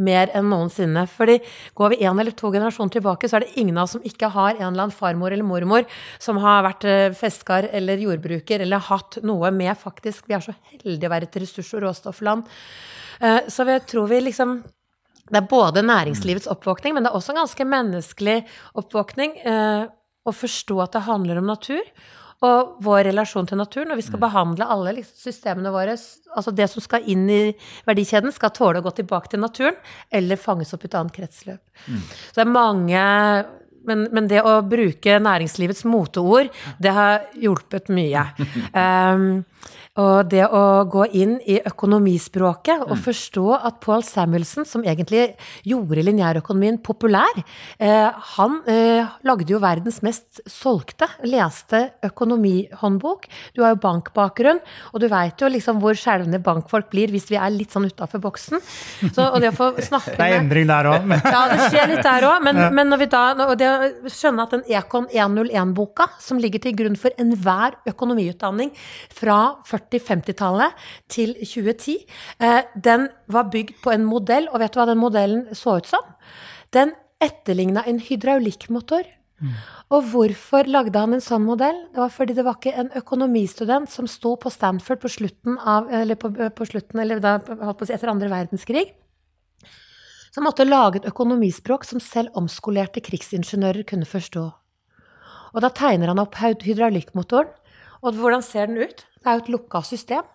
[0.00, 1.06] mer enn noensinne.
[1.10, 1.38] Fordi
[1.76, 4.32] går vi én eller to generasjoner tilbake, så er det ingen av oss som ikke
[4.32, 5.86] har en eller annen farmor eller mormor
[6.22, 10.54] som har vært eh, festkar eller jordbruker eller hatt noe med faktisk Vi er så
[10.72, 12.46] heldige å være et ressurs- og råstoffland.
[13.20, 14.62] Eh, så jeg tror vi liksom
[15.26, 18.36] Det er både næringslivets oppvåkning, men det er også en ganske menneskelig
[18.78, 19.32] oppvåkning.
[19.42, 19.88] Eh,
[20.22, 21.82] å forstå at det handler om natur.
[22.46, 25.96] Og vår relasjon til naturen, og vi skal behandle alle liksom systemene våre
[26.36, 27.54] Altså det som skal inn i
[27.88, 29.78] verdikjeden, skal tåle å gå tilbake til naturen,
[30.12, 31.62] eller fanges opp i et annet kretsløp.
[31.88, 32.02] Mm.
[32.04, 33.04] Så det er mange
[33.88, 36.50] men, men, det å bruke næringslivets moteord,
[36.82, 38.26] det har hjulpet mye.
[38.74, 39.44] Um,
[39.96, 43.02] Og det å gå inn i økonomispråket og mm.
[43.06, 45.30] forstå at Paul Samuelson, som egentlig
[45.64, 47.40] gjorde lineærøkonomien populær,
[47.80, 53.24] eh, han eh, lagde jo verdens mest solgte, leste økonomihåndbok.
[53.56, 54.60] Du har jo bankbakgrunn,
[54.92, 58.20] og du veit jo liksom hvor skjelvne bankfolk blir hvis vi er litt sånn utafor
[58.26, 58.60] boksen.
[59.08, 61.08] Så, og det å få snakke med Det er endring der òg.
[61.24, 62.44] Ja, det skjer litt der òg.
[62.44, 63.72] Men, men, når vi da og det
[64.12, 68.72] skjønne at den Econ 101-boka, som ligger til grunn for enhver økonomiutdanning
[69.14, 71.98] fra 40 40-50-tallet til 2010.
[72.40, 75.90] Eh, den var bygd på en modell, og vet du hva den modellen så ut
[75.90, 76.02] som?
[76.74, 79.06] Den etterligna en hydraulikkmotor.
[79.36, 79.56] Mm.
[79.92, 81.76] Og hvorfor lagde han en sånn modell?
[81.92, 85.90] Det var fordi det var ikke en økonomistudent som sto på Stanford på slutten av,
[85.92, 88.94] eller på, på slutten, eller da, holdt på å si etter andre verdenskrig,
[90.36, 94.42] som måtte lage et økonomispråk som selv omskolerte krigsingeniører kunne forstå.
[95.56, 97.48] Og da tegner han opp hydraulikkmotoren.
[98.04, 99.06] Og hvordan ser den ut?
[99.16, 100.26] Det er jo et lukka system.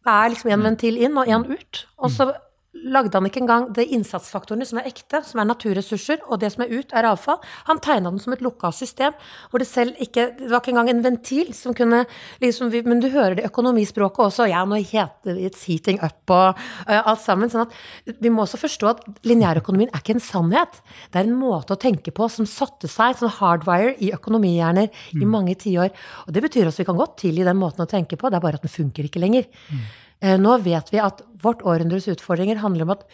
[0.00, 1.82] Det er liksom en ventil inn og en ut.
[2.00, 2.30] Og så
[2.74, 6.64] lagde han ikke engang de innsatsfaktorene som er ekte, som er naturressurser, og det som
[6.64, 7.38] er ut, er avfall.
[7.68, 9.14] Han tegna den som et lukka system,
[9.50, 12.04] hvor det selv ikke Det var ikke engang en ventil som kunne
[12.40, 14.48] liksom, Men du hører det økonomispråket også.
[14.48, 16.58] Ja, nå heter it's heating up og
[16.88, 17.50] uh, alt sammen.
[17.50, 20.80] sånn at vi må også forstå at lineærøkonomien er ikke en sannhet.
[21.12, 25.22] Det er en måte å tenke på som satte seg som hardwire i økonomihjerner mm.
[25.22, 25.92] i mange tiår.
[26.26, 28.44] Og det betyr også vi kan godt tilgi den måten å tenke på, det er
[28.44, 29.46] bare at den funker ikke lenger.
[29.70, 29.84] Mm.
[30.22, 33.06] Eh, nå vet vi at vårt århundres utfordringer handler om at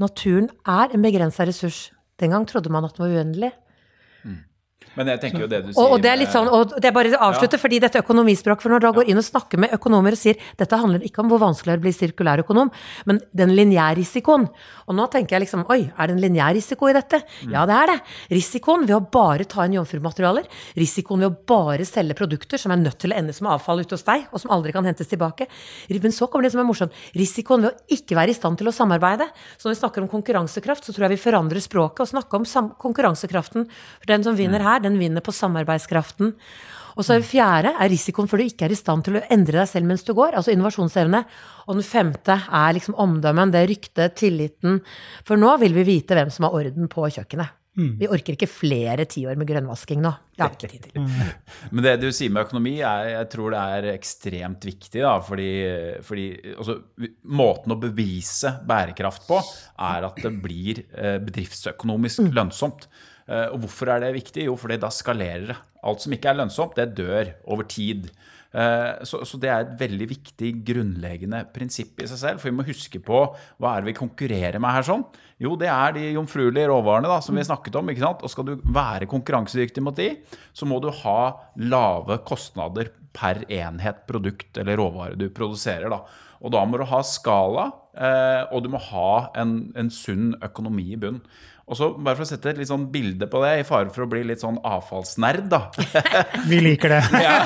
[0.00, 1.90] naturen er en begrensa ressurs.
[2.20, 3.52] Den gang trodde man at den var uendelig.
[4.98, 6.88] Men jeg tenker jo det du sier Og, og det er litt sånn, og det
[6.88, 7.62] er bare å avslutte, ja.
[7.62, 10.40] fordi dette økonomispråk For når du da går inn og snakker med økonomer og sier
[10.58, 12.70] dette handler ikke om hvor vanskelig det er å bli sirkulærøkonom,
[13.08, 14.46] men den lineærrisikoen.
[14.90, 17.20] Og nå tenker jeg liksom oi, er det en lineærrisiko i dette?
[17.44, 17.54] Mm.
[17.54, 17.96] Ja, det er det.
[18.34, 22.80] Risikoen ved å bare ta inn jomfrumaterialer, risikoen ved å bare selge produkter som er
[22.82, 25.46] nødt til å ende som avfall ute hos deg, og som aldri kan hentes tilbake.
[25.90, 26.96] Men så kommer det som er morsomt.
[27.16, 29.30] Risikoen ved å ikke være i stand til å samarbeide.
[29.56, 32.74] Så når vi snakker om konkurransekraft, så tror jeg vi forandrer språket og snakker om
[32.80, 33.68] konkurransekraften.
[34.02, 34.69] For den som vinner mm.
[34.70, 36.34] Her, den vinner på samarbeidskraften.
[36.98, 39.22] Og så er det fjerde er risikoen for du ikke er i stand til å
[39.32, 41.22] endre deg selv mens du går, altså innovasjonsevne.
[41.68, 44.80] Og den femte er liksom omdømmen, det ryktet, tilliten.
[45.26, 47.56] For nå vil vi vite hvem som har orden på kjøkkenet.
[47.78, 47.92] Mm.
[48.00, 50.10] Vi orker ikke flere tiår med grønnvasking nå.
[50.34, 51.04] Det har ikke tid til.
[51.04, 51.68] Mm.
[51.70, 55.04] Men det du sier med økonomi, er, jeg tror det er ekstremt viktig.
[55.04, 55.50] Da, fordi,
[56.04, 56.80] fordi altså,
[57.30, 59.38] måten å bevise bærekraft på
[59.86, 62.32] er at det blir eh, bedriftsøkonomisk mm.
[62.40, 62.90] lønnsomt.
[63.30, 64.48] Eh, og hvorfor er det viktig?
[64.48, 65.58] Jo, fordi da skalerer det.
[65.86, 68.10] Alt som ikke er lønnsomt, det dør over tid.
[68.50, 72.40] Eh, så, så, det er et veldig viktig grunnleggende prinsipp i seg selv.
[72.42, 75.04] For vi må huske på hva er det vi konkurrerer med her sånn?
[75.40, 77.92] Jo, det er de jomfruelige råvarene da, som vi snakket om.
[77.92, 78.24] ikke sant?
[78.26, 80.10] Og skal du være konkurransedyktig mot de,
[80.52, 81.20] så må du ha
[81.62, 85.88] lave kostnader per enhet produkt eller råvare du produserer.
[85.92, 86.02] da.
[86.40, 90.90] Og da må du ha skala, eh, og du må ha en, en sunn økonomi
[90.94, 91.20] i bunn.
[91.70, 94.02] Og så bare for å sette et litt sånn bilde på det, i fare for
[94.02, 95.60] å bli litt sånn avfallsnerd, da.
[96.50, 97.02] Vi liker det.
[97.22, 97.36] ja,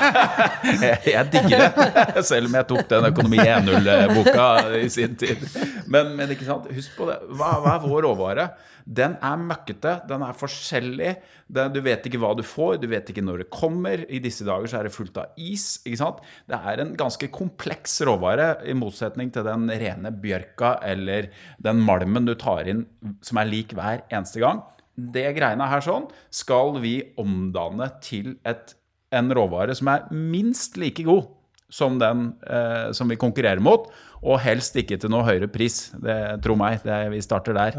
[0.65, 4.47] jeg, jeg, digger det, selv om jeg tok den Økonomi 1.0-boka
[4.79, 5.45] i sin tid.
[5.85, 7.19] Men, men, ikke sant, husk på det.
[7.37, 8.47] Hva, hva er vår råvare?
[8.85, 11.15] Den er møkkete, den er forskjellig.
[11.49, 14.03] Den, du vet ikke hva du får, du vet ikke når det kommer.
[14.05, 15.79] I disse dager så er det fullt av is.
[15.85, 16.21] ikke sant?
[16.45, 21.31] Det er en ganske kompleks råvare, i motsetning til den rene bjørka eller
[21.65, 22.85] den malmen du tar inn
[23.25, 24.61] som er lik hver eneste gang.
[24.95, 28.77] Det greiene her sånn skal vi omdanne til et,
[29.15, 31.27] en råvare som er minst like god
[31.71, 33.89] som den eh, som vi konkurrerer mot,
[34.25, 35.91] og helst ikke til noe høyere pris.
[36.01, 37.77] Det, tro meg, det, vi starter der.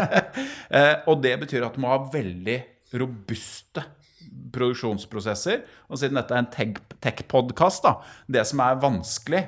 [0.78, 2.58] eh, og det betyr at du må ha veldig
[2.96, 3.84] robuste
[4.54, 5.64] produksjonsprosesser.
[5.90, 7.88] Og siden dette er en tech-podkast,
[8.32, 9.46] det som er vanskelig,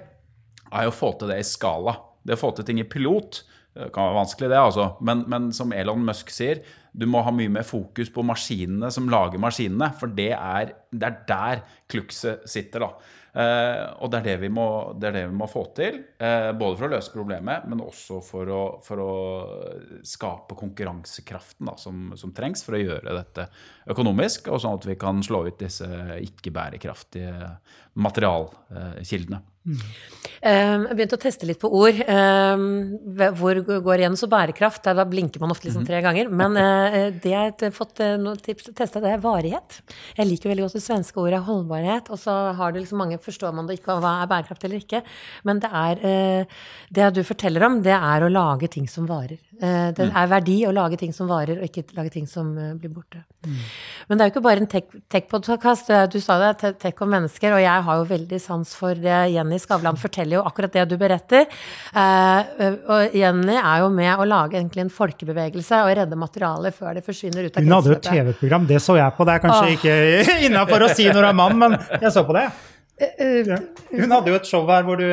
[0.69, 1.97] er å få til det i skala.
[2.27, 3.45] Det å få til ting i pilot
[3.79, 4.85] Det kan være vanskelig, det, altså.
[5.07, 9.07] Men, men som Elon Musk sier, du må ha mye mer fokus på maskinene som
[9.13, 9.93] lager maskinene.
[10.01, 11.63] For det er, det er der
[11.93, 13.15] klukset sitter, da.
[13.39, 14.67] Eh, og det er det, vi må,
[14.99, 16.01] det det vi må få til.
[16.19, 19.13] Eh, både for å løse problemet, men også for å, for å
[20.03, 23.47] skape konkurransekraften da, som, som, trengs for å gjøre dette
[23.95, 25.87] økonomisk, og sånn at vi kan slå ut disse
[26.25, 27.53] ikke-bærekraftige
[27.99, 29.43] materialkildene.
[29.67, 29.81] Mm.
[30.39, 31.99] Jeg begynte å teste litt på ord.
[33.41, 34.87] Hvor går igjen så bærekraft?
[34.87, 36.31] Da blinker man ofte liksom tre ganger.
[36.31, 39.81] Men eh, det jeg har fått eh, noen tips testa, det er varighet.
[40.17, 42.13] Jeg liker veldig godt det svenske ordet holdbarhet.
[42.15, 45.03] Og så har det liksom mange forstår man det ikke hva er bærekraft eller ikke.
[45.49, 46.59] Men det er eh,
[46.95, 49.41] Det du forteller om, det er å lage ting som varer.
[49.59, 50.15] Det mm.
[50.15, 53.25] er verdi å lage ting som varer, og ikke lage ting som blir borte.
[53.49, 53.63] Mm.
[54.09, 54.71] Men det er jo ikke bare en
[55.13, 55.91] tech-podkast.
[56.13, 59.19] Du sa det, tech og mennesker, og jeg har jo veldig sans for det.
[59.35, 61.45] Jenny Skavlan forteller jo akkurat det du beretter.
[61.93, 67.05] Og Jenny er jo med å lage egentlig en folkebevegelse og redde materialet før det
[67.05, 67.69] forsvinner ut av kretsløpet.
[67.69, 69.29] Hun hadde jo TV-program, det så jeg på.
[69.29, 69.77] Det er kanskje Åh.
[69.77, 72.49] ikke innafor å si når du er mann, men jeg så på det.
[72.99, 73.59] Ja.
[73.93, 75.07] Hun hadde jo et show her hvor du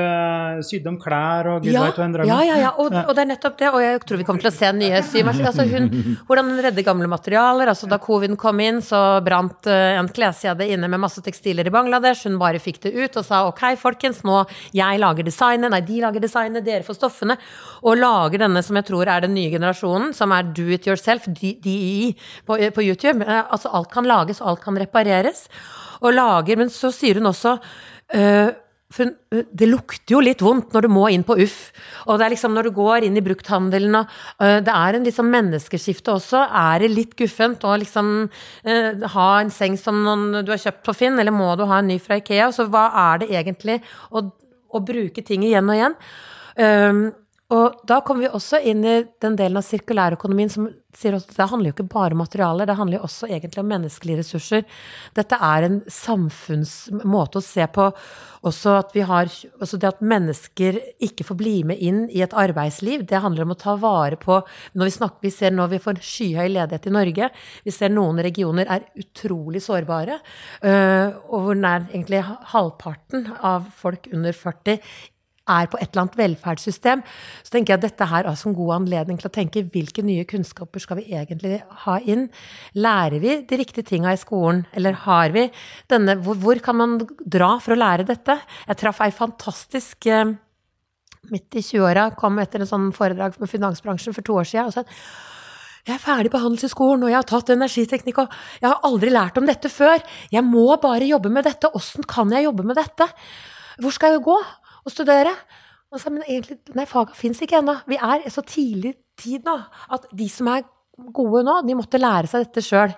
[0.66, 2.72] sydde om klær og gud ja, veit hva Ja, ja, ja.
[2.82, 3.70] Og, og, det er nettopp det.
[3.70, 5.52] Og jeg tror vi kommer til å se nye symaskiner.
[5.52, 7.70] Altså hun, hvordan hun redder gamle materialer.
[7.70, 12.26] Altså da coviden kom inn, så brant en kleskjede inne med masse tekstiler i Bangladesh.
[12.26, 14.42] Hun bare fikk det ut og sa ok, folkens, nå
[14.76, 17.38] jeg lager designet, nei, de lager designet, dere får stoffene.
[17.86, 21.30] Og lager denne som jeg tror er den nye generasjonen, som er do it yourself,
[21.38, 22.16] DEE,
[22.50, 23.22] på, på YouTube.
[23.46, 25.46] Altså alt kan lages, alt kan repareres
[26.06, 28.52] og lager Men så sier hun også uh,
[28.96, 31.72] for det lukter jo litt vondt når du må inn på Uff.
[32.06, 35.08] Og det er liksom når du går inn i brukthandelen og uh, Det er en
[35.08, 36.44] liksom menneskeskifte også.
[36.46, 40.86] Er det litt guffent å liksom uh, ha en seng som noen du har kjøpt
[40.86, 42.52] på Finn, eller må du ha en ny fra Ikea?
[42.56, 43.82] Så hva er det egentlig
[44.14, 44.24] å,
[44.70, 46.00] å bruke ting igjen og igjen?
[46.56, 47.06] Um,
[47.54, 50.66] og da kommer vi også inn i den delen av sirkulærøkonomien som
[50.98, 53.70] sier at det handler jo ikke bare om materialer, det handler jo også egentlig om
[53.70, 54.64] menneskelige ressurser.
[55.14, 57.90] Dette er en samfunnsmåte å se på
[58.46, 62.34] også at vi har Altså det at mennesker ikke får bli med inn i et
[62.38, 63.06] arbeidsliv.
[63.08, 64.38] Det handler om å ta vare på
[64.74, 67.30] Når vi snakker, vi ser nå vi får skyhøy ledighet i Norge.
[67.66, 70.20] Vi ser noen regioner er utrolig sårbare.
[70.62, 72.22] Øh, og hvor nær egentlig
[72.54, 74.80] halvparten av folk under 40
[75.46, 77.04] er på et eller annet velferdssystem,
[77.46, 80.06] så tenker jeg at dette her er altså en god anledning til å tenke hvilke
[80.06, 82.28] nye kunnskaper skal vi egentlig ha inn?
[82.78, 85.48] Lærer vi de riktige tinga i skolen, eller har vi
[85.92, 88.40] denne hvor, hvor, kan man dra for å lære dette?
[88.66, 90.34] Jeg traff ei fantastisk eh,
[91.30, 94.86] midt i 20-åra, kom etter en sånn foredrag med finansbransjen for to år siden
[95.86, 99.36] jeg er ferdig på Handelshøyskolen, og jeg har tatt energiteknikk, og jeg har aldri lært
[99.38, 100.02] om dette før.
[100.34, 101.70] Jeg må bare jobbe med dette.
[101.78, 103.06] Åssen kan jeg jobbe med dette?
[103.84, 104.38] Hvor skal jeg gå?
[104.86, 105.34] Å studere.
[105.94, 107.78] Og så, men egentlig, nei, faga fins ikke ennå.
[107.90, 109.58] Vi er så tidlig tid nå
[109.96, 112.94] at de som er gode nå, de måtte lære seg dette sjøl.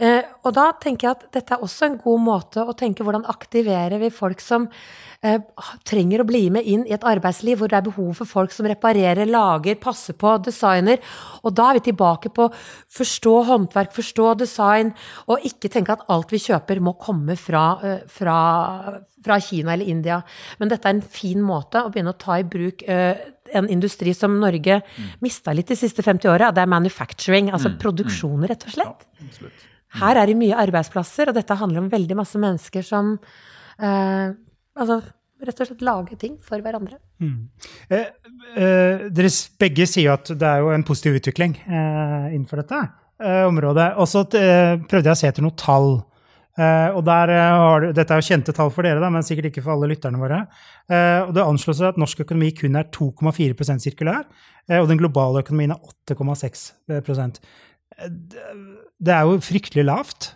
[0.00, 3.26] Eh, og da tenker jeg at dette er også en god måte å tenke hvordan
[3.30, 4.66] aktiverer vi folk som
[5.24, 5.36] eh,
[5.86, 8.68] trenger å bli med inn i et arbeidsliv hvor det er behov for folk som
[8.70, 11.02] reparerer, lager, passer på, designer.
[11.44, 12.48] Og da er vi tilbake på
[12.98, 14.94] forstå håndverk, forstå design,
[15.28, 18.38] og ikke tenke at alt vi kjøper må komme fra, eh, fra,
[19.24, 20.22] fra Kina eller India.
[20.58, 24.14] Men dette er en fin måte å begynne å ta i bruk eh, en industri
[24.16, 25.10] som Norge mm.
[25.24, 26.52] mista litt de siste 50 åra.
[26.54, 27.78] Det er manufacturing, altså mm.
[27.82, 29.04] produksjon, rett og slett.
[29.20, 29.50] Ja,
[30.00, 33.14] Her er det mye arbeidsplasser, og dette handler om veldig masse mennesker som
[33.78, 34.32] eh,
[34.74, 35.00] altså,
[35.44, 36.98] rett og slett lager ting for hverandre.
[37.22, 37.36] Mm.
[37.88, 38.08] Eh,
[38.56, 42.80] eh, dere begge sier at det er jo en positiv utvikling eh, innenfor dette
[43.22, 43.92] eh, området.
[44.00, 45.96] Og så eh, prøvde jeg å se etter noen tall.
[46.54, 49.64] Og der har du, Dette er jo kjente tall for dere, da, men sikkert ikke
[49.64, 50.44] for alle lytterne våre.
[51.26, 54.22] og Det anslås at norsk økonomi kun er 2,4% sirkulær,
[54.78, 55.82] og den globale økonomien er
[56.14, 57.42] 8,6%
[59.02, 60.30] Det er jo fryktelig lavt.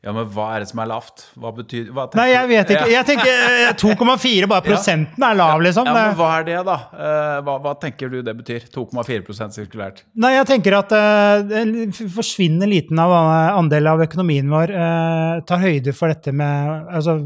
[0.00, 1.26] Ja, men hva er det som er lavt?
[1.36, 2.84] Hva betyr hva Nei, jeg vet ikke.
[2.88, 5.90] Jeg tenker 2,4, eh, bare prosenten er lav, liksom.
[5.90, 6.76] Ja, men hva er det, da?
[6.94, 8.64] Eh, hva, hva tenker du det betyr?
[8.72, 10.00] 2,4 sirkulært?
[10.24, 13.12] Nei, jeg tenker at uh, forsvinner forsvinnende liten av,
[13.58, 17.18] andel av økonomien vår uh, tar høyde for dette med Altså,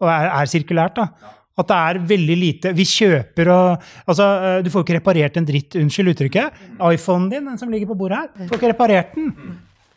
[0.00, 1.36] og er, er sirkulært, da.
[1.60, 4.24] At det er veldig lite Vi kjøper og Altså,
[4.64, 6.64] du får ikke reparert en dritt, unnskyld uttrykket.
[6.80, 9.34] iPhonen din, den som ligger på bordet her, får ikke reparert den.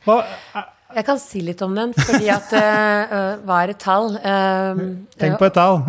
[0.06, 0.20] Hva,
[0.96, 4.14] Jeg kan si litt om den, fordi at uh, Hva er et tall?
[4.16, 4.80] Uh,
[5.20, 5.82] Tenk på et tall.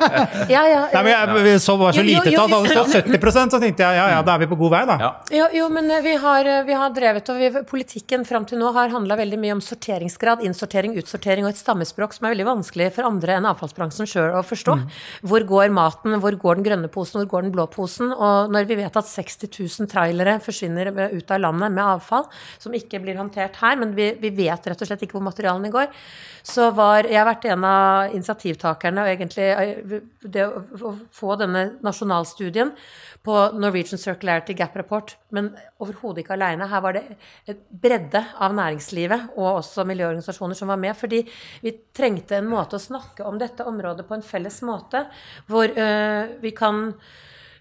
[0.54, 2.54] ja, ja, Nei, men jeg, vi så bare så Jo, lite jo, tall.
[2.54, 4.82] Hadde det stått 70 så tenkte jeg ja, ja, da er vi på god vei,
[4.88, 4.96] da.
[5.02, 5.10] Ja.
[5.36, 8.92] Jo, jo, men vi har, vi har drevet, og vi, politikken fram til nå har
[8.94, 13.08] handla veldig mye om sorteringsgrad, innsortering, utsortering og et stammespråk som er veldig vanskelig for
[13.08, 14.78] andre enn avfallsbransjen sjøl å forstå.
[15.28, 18.12] Hvor går maten, hvor går den grønne posen, hvor går den blå posen?
[18.14, 22.28] Og når vi vet at 60 000 trailere forsvinner ut av landet med avfall,
[22.62, 25.72] som ikke blir håndtert her, men vi, vi vet rett og slett ikke hvor materialene
[25.74, 25.90] går,
[26.46, 31.64] så var Jeg har vært en av initiativtakerne, og egentlig eh, det å få denne
[31.84, 32.70] nasjonalstudien
[33.24, 36.68] på Norwegian Circularity Gap Report, men overhodet ikke aleine.
[36.68, 37.04] Her var det
[37.48, 41.22] et bredde av næringslivet og også miljøorganisasjoner som var med, fordi
[41.64, 45.06] vi trengte en måte å snakke om dette området på en felles måte,
[45.48, 46.90] hvor øh, vi kan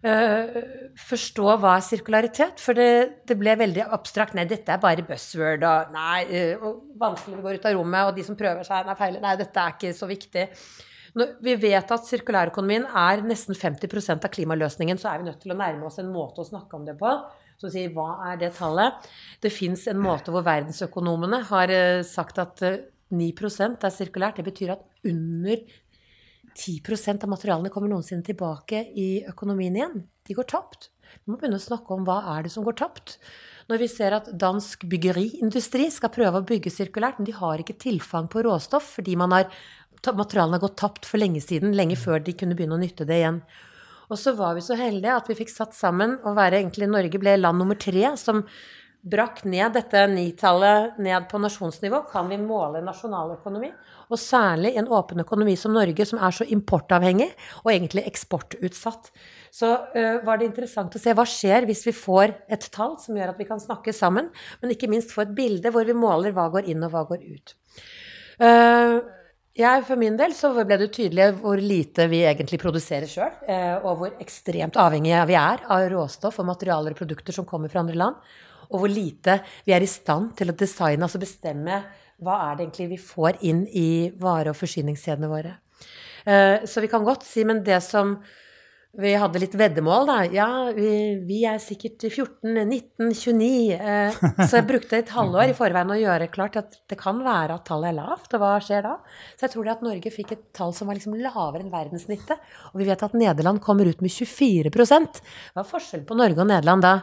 [0.04, 4.36] forstå hva er sirkularitet, for det, det ble veldig abstrakt.
[4.36, 8.10] Nei, dette er bare buzzword, og nei, øh, og vanskelig vi går ut av rommet,
[8.10, 10.50] og de som prøver seg, nei, feil, nei, dette er ikke så viktig.
[11.13, 15.54] Når vi vet at sirkulærøkonomien er nesten 50% av klimaløsningen, så er vi nødt til
[15.54, 17.12] å nærme oss en måte å snakke om det på.
[17.62, 19.06] Så sier hva er det tallet?
[19.39, 22.82] Det fins en måte hvor verdensøkonomene har eh, sagt at eh,
[23.13, 24.42] 9% er sirkulært.
[24.42, 25.62] Det betyr at under
[26.58, 30.04] 10% av materialene kommer noensinne tilbake i økonomien igjen.
[30.28, 30.89] De går tapt.
[31.24, 33.18] Vi må begynne å snakke om hva er det som går tapt.
[33.72, 37.78] Når vi ser at dansk byggeriindustri skal prøve å bygge sirkulært, men de har ikke
[37.80, 39.48] tilfang på råstoff fordi har,
[40.10, 43.22] materialene har gått tapt for lenge siden, lenge før de kunne begynne å nytte det
[43.22, 43.44] igjen.
[44.12, 47.22] Og så var vi så heldige at vi fikk satt sammen og være egentlig Norge
[47.22, 48.44] ble land nummer tre som
[49.04, 52.06] brakk ned dette nitallet ned på nasjonsnivå.
[52.12, 53.72] Kan vi måle nasjonaløkonomi?
[54.08, 57.30] Og særlig en åpen økonomi som Norge, som er så importavhengig
[57.63, 59.10] og egentlig eksportutsatt.
[59.54, 63.18] Så øh, var det interessant å se hva skjer hvis vi får et tall som
[63.20, 66.36] gjør at vi kan snakke sammen, men ikke minst få et bilde hvor vi måler
[66.36, 67.54] hva går inn og hva går ut.
[68.39, 69.04] Uh,
[69.54, 73.36] jeg, For min del så ble det tydelig hvor lite vi egentlig produserer sjøl,
[73.86, 77.84] og hvor ekstremt avhengige vi er av råstoff og materialer og produkter som kommer fra
[77.84, 78.34] andre land.
[78.74, 81.84] Og hvor lite vi er i stand til å designe, altså bestemme
[82.24, 85.58] hva er det egentlig vi får inn i vare- og forsyningskjedene våre.
[86.24, 88.14] Så vi kan godt si, men det som
[88.94, 90.16] vi hadde litt veddemål, da.
[90.30, 90.90] Ja, vi,
[91.26, 93.48] vi er sikkert 14, 19, 29.
[93.74, 97.58] Eh, så jeg brukte et halvår i forveien å gjøre klart at det kan være
[97.58, 98.30] at tallet er lavt.
[98.38, 98.94] Og hva skjer da?
[99.34, 102.46] Så jeg tror det at Norge fikk et tall som var liksom lavere enn verdenssnittet.
[102.70, 106.52] Og vi vet at Nederland kommer ut med 24 Hva er forskjellen på Norge og
[106.54, 106.96] Nederland da?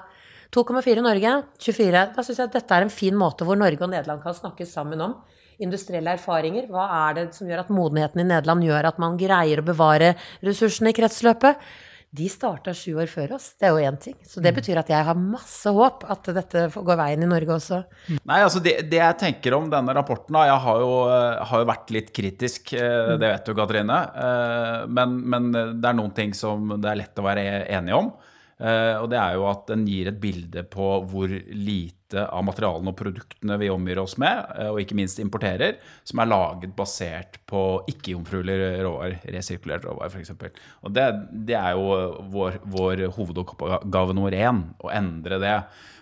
[0.51, 2.07] 2,4 Norge, 24.
[2.17, 4.67] Da syns jeg at dette er en fin måte hvor Norge og Nederland kan snakke
[4.67, 5.21] sammen om
[5.63, 6.67] industrielle erfaringer.
[6.73, 10.17] Hva er det som gjør at modenheten i Nederland gjør at man greier å bevare
[10.43, 11.63] ressursene i kretsløpet?
[12.11, 14.17] De starta sju år før oss, det er jo én ting.
[14.27, 17.79] Så det betyr at jeg har masse håp at dette går veien i Norge også.
[18.17, 20.97] Nei, altså det, det jeg tenker om denne rapporten, da Jeg har jo,
[21.53, 24.01] har jo vært litt kritisk, det vet du, Katrine.
[24.91, 27.47] Men, men det er noen ting som det er lett å være
[27.79, 28.11] enig om.
[28.61, 32.99] Og det er jo at den gir et bilde på hvor lite av materialene og
[32.99, 38.83] produktene vi omgir oss med, og ikke minst importerer, som er laget basert på ikke-jomfruelige
[38.85, 40.35] råvarer, resirkulert råvarer f.eks.
[40.85, 41.07] Og det,
[41.49, 45.57] det, er jo vår, vår hovedoppgave nummer én, å endre det.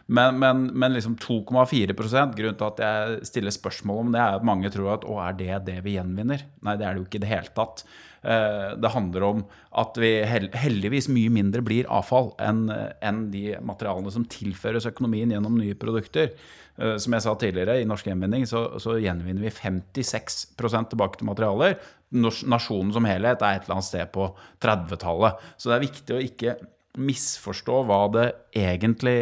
[0.08, 4.46] Men, men, men liksom 2,4 Grunnen til at jeg stiller spørsmål om det, er at
[4.46, 6.46] mange tror at å, er det det vi gjenvinner?
[6.64, 7.84] Nei, det er det jo ikke i det hele tatt.
[8.22, 9.42] Det handler om
[9.78, 15.76] at vi heldigvis mye mindre blir avfall enn de materialene som tilføres økonomien gjennom nye
[15.78, 16.32] produkter.
[16.78, 21.78] Som jeg sa tidligere, i norsk gjenvinning så, så gjenvinner vi 56 tilbake til materialer.
[22.14, 24.30] Nasjonen som helhet er et eller annet sted på
[24.62, 25.46] 30-tallet.
[25.58, 26.58] Så det er viktig å ikke
[26.98, 28.26] misforstå hva det
[28.58, 29.16] egentlig,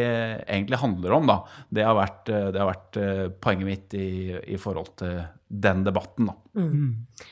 [0.47, 1.29] egentlig handler om.
[1.29, 1.39] Da.
[1.69, 3.01] Det har vært, det har vært
[3.43, 4.09] poenget mitt i,
[4.53, 6.31] i, forhold til den debatten.
[6.31, 6.37] Da.
[6.61, 7.27] Mm.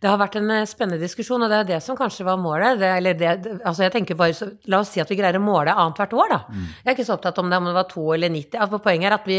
[0.00, 2.80] Det har vært en spennende diskusjon, og det er det som kanskje var målet.
[2.80, 3.30] Det, eller det,
[3.64, 6.32] altså jeg tenker bare, så, La oss si at vi greier å måle annethvert år,
[6.32, 6.40] da.
[6.48, 6.66] Mm.
[6.80, 8.58] Jeg er ikke så opptatt om det om det var to eller 90.
[8.64, 9.38] Altså, poenget er at vi,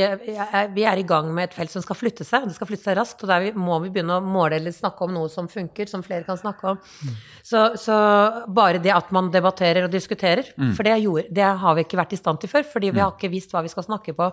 [0.75, 2.97] vi, er i gang med et felt som skal flytte seg, det skal flytte seg
[2.99, 3.23] raskt.
[3.25, 6.25] Og der må vi begynne å måle eller snakke om noe som funker, som flere
[6.27, 6.81] kan snakke om.
[6.81, 7.15] Mm.
[7.51, 7.97] Så, så,
[8.51, 10.73] bare det at man debatterer og diskuterer, mm.
[10.77, 13.13] for det, gjorde, det, har vi ikke vært i stand til før, fordi vi har
[13.15, 14.29] ikke visst hva vi skal snakke på.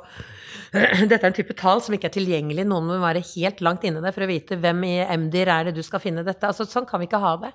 [1.10, 2.66] Dette er en type tall som ikke er tilgjengelig.
[2.68, 4.94] Noen må være helt langt inne det for å vite hvem i
[5.24, 6.46] MDIR er det du skal finne dette.
[6.46, 7.52] Altså, sånn kan vi ikke ha det.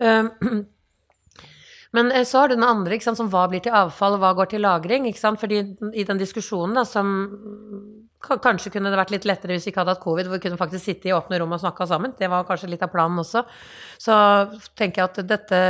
[0.00, 0.30] Um,
[1.96, 4.52] men så har du den andre, sant, som hva blir til avfall, og hva går
[4.52, 5.08] til lagring?
[5.14, 5.62] Fordi
[5.94, 7.14] i den diskusjonen da, som
[8.24, 10.58] Kanskje kunne det vært litt lettere hvis vi ikke hadde hatt covid, hvor vi kunne
[10.60, 12.14] faktisk sitte i åpne rom og snakka sammen.
[12.18, 13.44] Det var kanskje litt av planen også.
[14.00, 14.14] Så
[14.78, 15.60] tenker jeg at dette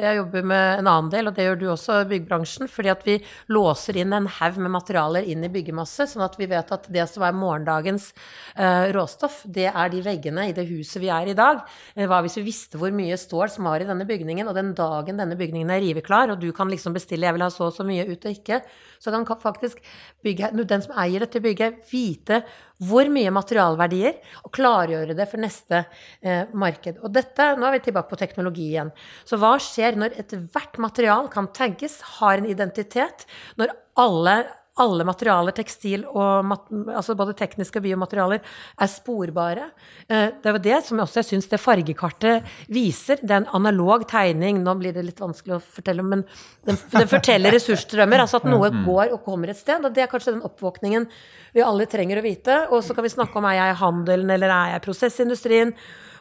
[0.00, 2.68] Jeg jobber med en annen del, og det gjør du også, byggbransjen.
[2.70, 3.16] Fordi at vi
[3.54, 7.06] låser inn en haug med materialer inn i byggemasse, sånn at vi vet at det
[7.10, 8.10] som er morgendagens
[8.58, 11.62] uh, råstoff, det er de veggene i det huset vi er i dag.
[11.96, 14.74] Uh, hva hvis vi visste hvor mye stål som var i denne bygningen, og den
[14.78, 17.76] dagen denne bygningen er riveklar, og du kan liksom bestille 'jeg vil ha så og
[17.76, 18.62] så mye' ut og ikke,
[19.00, 19.80] så kan faktisk
[20.24, 22.42] bygge, den som eier dette bygget, vite
[22.84, 25.82] hvor mye materialverdier, og klargjøre det for neste
[26.20, 27.00] eh, marked.
[27.00, 28.92] Og dette, nå er vi tilbake på teknologi igjen.
[29.28, 33.26] Så hva skjer når ethvert material kan tagges, har en identitet,
[33.60, 34.36] når alle
[34.78, 36.52] alle materialer, tekstil og
[36.94, 38.40] altså både tekniske og biomaterialer,
[38.80, 39.66] er sporbare.
[40.06, 43.20] Eh, det var det som også jeg syns det fargekartet viser.
[43.20, 44.62] Det er en analog tegning.
[44.62, 46.24] Nå blir det litt vanskelig å fortelle om, men
[46.68, 48.22] den, den forteller ressursstrømmer.
[48.24, 48.82] Altså at noe mm.
[48.86, 49.84] går og kommer et sted.
[49.84, 51.08] Og det er kanskje den oppvåkningen
[51.56, 52.60] vi alle trenger å vite.
[52.70, 55.74] Og så kan vi snakke om er jeg i handelen eller er jeg i prosessindustrien?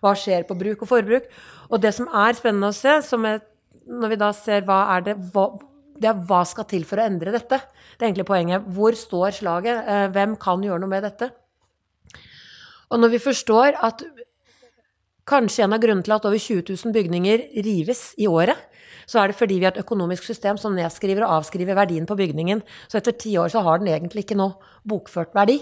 [0.03, 1.31] Hva skjer på bruk og forbruk?
[1.69, 3.41] Og det som er spennende å se, er,
[3.89, 5.51] når vi da ser hva er det hva,
[5.99, 7.59] det er hva skal til for å endre dette?
[7.59, 8.65] Det er egentlig poenget.
[8.75, 9.83] Hvor står slaget?
[9.83, 11.31] Eh, hvem kan gjøre noe med dette?
[12.89, 14.01] Og når vi forstår at
[15.29, 18.57] kanskje en av grunnene til at over 20 000 bygninger rives i året,
[19.09, 22.17] så er det fordi vi har et økonomisk system som nedskriver og avskriver verdien på
[22.17, 22.61] bygningen.
[22.89, 24.57] Så etter ti år så har den egentlig ikke noe
[24.89, 25.57] bokført verdi.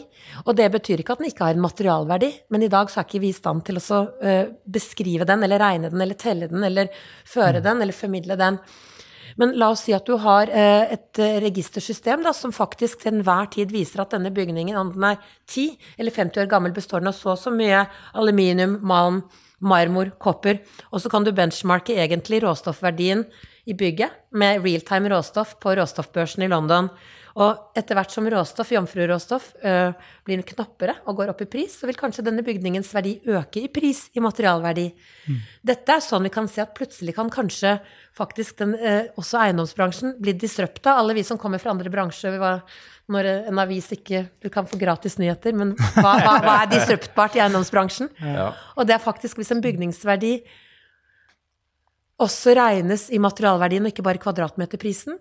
[0.46, 3.08] Og det betyr ikke at den ikke har en materialverdi, men i dag så er
[3.08, 6.64] ikke vi i stand til å eh, beskrive den, eller regne den, eller telle den,
[6.68, 6.92] eller
[7.28, 8.60] føre den, eller formidle den.
[9.38, 13.14] Men la oss si at du har eh, et eh, registersystem da, som faktisk til
[13.20, 15.68] enhver tid viser at denne bygningen, om den er 10
[15.98, 17.84] eller 50 år gammel, består den av så og så mye
[18.18, 19.22] aluminium, malm,
[19.62, 20.64] marmor, kopper.
[20.90, 23.26] Og så kan du benchmarke egentlig råstoffverdien
[23.68, 26.90] i bygget med realtime råstoff på råstoffbørsen i London.
[27.38, 29.92] Og etter hvert som råstoff, jomfruråstoff, øh,
[30.26, 33.70] blir knappere og går opp i pris, så vil kanskje denne bygningens verdi øke i
[33.70, 34.88] pris, i materialverdi.
[35.28, 35.44] Mm.
[35.70, 37.76] Dette er sånn vi kan se at plutselig kan kanskje
[38.18, 40.96] faktisk den, øh, også eiendomsbransjen bli disrupta.
[40.98, 42.40] Alle vi som kommer fra andre bransjer,
[43.08, 47.38] når en avis ikke Du kan få gratis nyheter, men hva, hva, hva er disruptbart
[47.38, 48.10] i eiendomsbransjen?
[48.20, 48.50] Ja.
[48.76, 50.42] Og det er faktisk hvis en bygningsverdi
[52.18, 55.20] også regnes i materialverdien og ikke bare kvadratmeterprisen,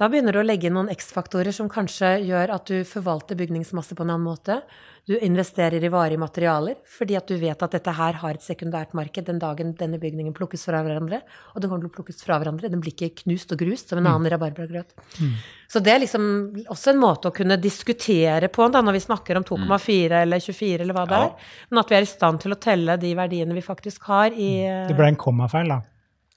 [0.00, 3.92] da begynner du å legge inn noen X-faktorer som kanskje gjør at du forvalter bygningsmasse
[3.92, 4.56] på en annen måte.
[5.04, 8.94] Du investerer i varige materialer fordi at du vet at dette her har et sekundært
[8.96, 11.20] marked den dagen denne bygningen plukkes fra hverandre.
[11.52, 12.70] Og den kommer til å plukkes fra hverandre.
[12.72, 14.10] Den blir ikke knust og grust som en mm.
[14.14, 14.32] annen mm.
[14.36, 14.96] rabarbragrøt.
[15.20, 15.36] Mm.
[15.68, 16.24] Så det er liksom
[16.64, 20.18] også en måte å kunne diskutere på da, når vi snakker om 2,4 mm.
[20.22, 21.54] eller 24 eller hva det er.
[21.68, 24.52] Men at vi er i stand til å telle de verdiene vi faktisk har i
[24.88, 25.82] Det ble en kommafeil, da.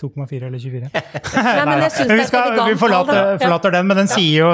[0.02, 0.90] 2,4 eller 24?
[0.94, 4.52] Nei, men jeg synes vi, skal, vi forlater, forlater, den, men den sier jo,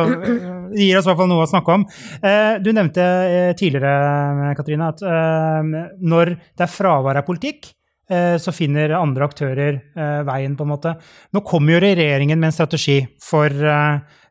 [0.76, 1.86] gir oss i hvert fall noe å snakke om.
[2.20, 7.74] Eh, du nevnte eh, tidligere, Katrine, at eh, når det er fravær av politikk,
[8.10, 9.76] så finner andre aktører
[10.26, 10.96] veien, på en måte.
[11.30, 13.54] Nå kommer jo regjeringen med en strategi for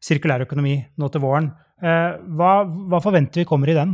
[0.02, 1.46] sirkulær økonomi nå til våren.
[1.78, 3.92] Hva, hva forventer vi kommer i den?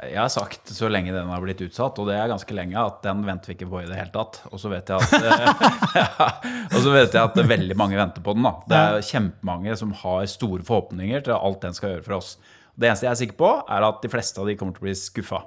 [0.00, 3.02] Jeg har sagt så lenge den har blitt utsatt, og det er ganske lenge, at
[3.04, 4.38] den venter vi ikke på i det hele tatt.
[4.48, 5.12] Og så vet jeg at,
[5.98, 6.30] ja,
[6.70, 8.46] vet jeg at veldig mange venter på den.
[8.46, 8.54] da.
[8.70, 12.34] Det er kjempemange som har store forhåpninger til alt den skal gjøre for oss.
[12.80, 14.88] Det eneste jeg er sikker på, er at de fleste av de kommer til å
[14.88, 15.44] bli skuffa.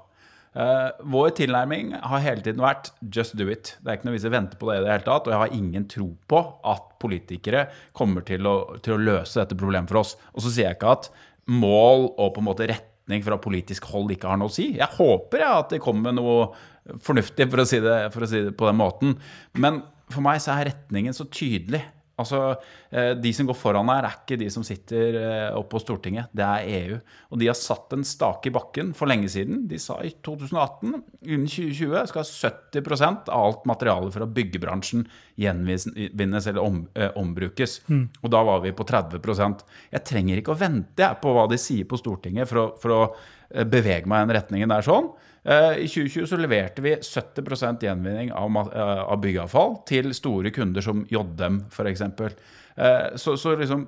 [0.54, 3.74] Uh, vår tilnærming har hele tiden vært 'just do it'.
[3.82, 5.26] Det er ikke noe vits i å vente på det i det hele tatt.
[5.26, 9.58] Og jeg har ingen tro på at politikere kommer til å, til å løse dette
[9.58, 10.14] problemet for oss.
[10.36, 11.10] Og så sier jeg ikke at
[11.50, 14.78] mål og på en måte rett retning fra politisk hold ikke har noe å si.
[14.78, 16.54] Jeg håper ja, at det kommer noe
[17.04, 19.18] fornuftig, for å, si det, for å si det på den måten.
[19.56, 21.84] Men for meg så er retningen så tydelig.
[22.24, 22.40] Altså,
[22.90, 26.32] eh, De som går foran her, er ikke de som sitter eh, oppe på Stortinget.
[26.36, 27.00] Det er EU.
[27.34, 29.66] Og de har satt en stake i bakken for lenge siden.
[29.70, 30.96] De sa i 2018
[31.28, 35.06] innen 2020 skal 70% av alt materiale fra byggebransjen
[35.40, 37.82] gjenvinnes eller om, eh, ombrukes.
[37.88, 38.08] Mm.
[38.24, 41.86] Og da var vi på 30% Jeg trenger ikke å vente på hva de sier
[41.86, 43.04] på Stortinget for å, for å
[43.70, 45.12] bevege meg i den retningen der sånn.
[45.44, 50.84] Eh, I 2020 så leverte vi 70 gjenvinning av, eh, av byggeavfall til store kunder
[50.86, 52.04] som Joddem f.eks.
[52.04, 53.84] Eh, så, så liksom,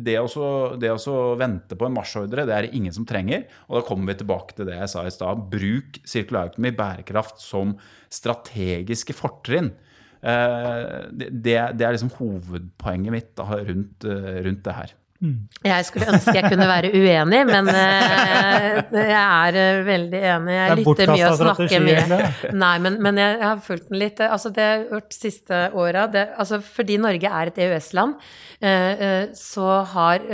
[0.00, 0.46] det å,
[0.80, 3.44] det å vente på en marsjordre, det er det ingen som trenger.
[3.68, 5.44] Og da kommer vi tilbake til det jeg sa i stad.
[5.52, 7.76] Bruk sirkulærøkonomi, bærekraft, som
[8.08, 9.74] strategiske fortrinn.
[10.18, 14.97] Det, det, er liksom hovedpoenget mitt rundt, rundt det her.
[15.18, 15.48] Mm.
[15.66, 20.54] Jeg skulle ønske jeg kunne være uenig, men uh, jeg er uh, veldig enig.
[20.54, 22.20] Jeg lytter mye og snakker mye.
[22.54, 24.22] Nei, men, men jeg, har fulgt den litt.
[24.22, 28.14] Altså, det jeg har gjort siste åra altså, Fordi Norge er et EØS-land,
[28.62, 30.28] uh, så har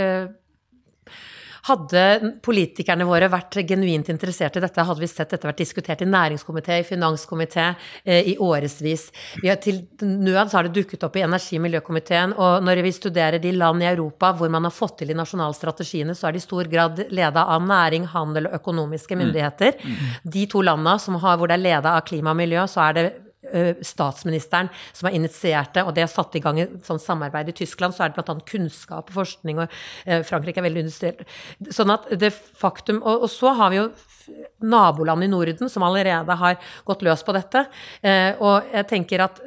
[1.65, 6.09] Hadde politikerne våre vært genuint interessert i dette, hadde vi sett dette vært diskutert i
[6.09, 9.07] næringskomité, i finanskomité, eh, i årevis.
[9.65, 13.53] Til nød har det dukket opp i energi- og miljøkomiteen, og når vi studerer de
[13.53, 16.49] land i Europa hvor man har fått til de nasjonale strategiene, så er de i
[16.49, 19.73] stor grad leda av næring, handel og økonomiske myndigheter.
[19.81, 20.31] Mm.
[20.31, 23.24] De to landa hvor det er leda av klima og miljø, så er det
[23.85, 27.57] statsministeren som har initiert det, og det har satt i gang et sånt samarbeid i
[27.63, 27.95] Tyskland.
[27.95, 28.37] Så er det bl.a.
[28.49, 29.79] kunnskap og forskning, og
[30.29, 31.25] Frankrike er veldig industrielt.
[31.75, 33.89] Sånn at det faktum Og, og så har vi jo
[34.65, 37.67] naboland i Norden som allerede har gått løs på dette.
[38.41, 39.43] Og jeg tenker at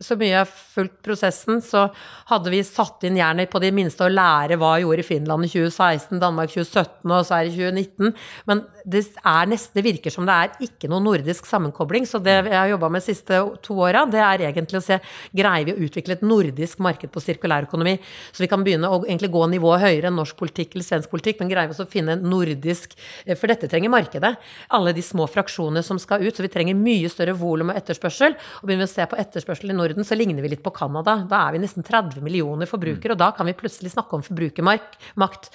[0.00, 1.86] så mye jeg har fulgt prosessen, så
[2.30, 5.44] hadde vi satt inn jernet på de minste å lære hva jeg gjorde i Finland
[5.44, 8.14] i 2016, Danmark 2017 og Sverige 2019.
[8.48, 12.06] Men det, er nesten, det virker som det er ikke noe nordisk sammenkobling.
[12.08, 15.00] Så det jeg har jobba med de siste to åra, det er egentlig å se
[15.36, 17.98] greier vi å utvikle et nordisk marked på sirkulærøkonomi.
[18.32, 21.42] Så vi kan begynne å egentlig gå nivået høyere enn norsk politikk eller svensk politikk,
[21.42, 22.96] men greier vi også å finne en nordisk
[23.36, 24.32] For dette trenger markedet.
[24.72, 26.32] Alle de små fraksjonene som skal ut.
[26.36, 28.36] Så vi trenger mye større volum og etterspørsel.
[28.60, 30.70] Og begynner vi å se på etterspørsel i Norden Norden så ligner vi litt på
[30.70, 31.26] Canada.
[31.28, 35.50] Da er vi nesten 30 millioner forbrukere, og da kan vi plutselig snakke om forbrukermakt.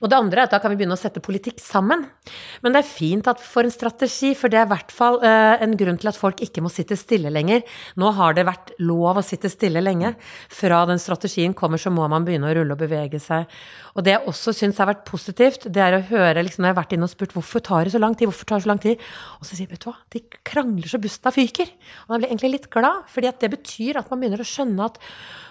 [0.00, 2.06] Og det andre er at da kan vi begynne å sette politikk sammen.
[2.64, 5.60] Men det er fint at for en strategi, for det er i hvert fall uh,
[5.60, 7.60] en grunn til at folk ikke må sitte stille lenger.
[8.00, 10.14] Nå har det vært lov å sitte stille lenge.
[10.48, 13.44] Fra den strategien kommer, så må man begynne å rulle og bevege seg.
[13.96, 16.74] Og det jeg også syns har vært positivt, det er å høre liksom, når jeg
[16.76, 18.72] har vært inne og spurt hvorfor tar det så lang tid, hvorfor tar det så
[18.72, 19.02] lang tid,
[19.38, 21.72] og så sier vet du hva, de krangler så busta fyker.
[22.06, 24.50] Og da blir jeg egentlig litt glad, fordi at det betyr at man begynner å
[24.52, 25.00] skjønne at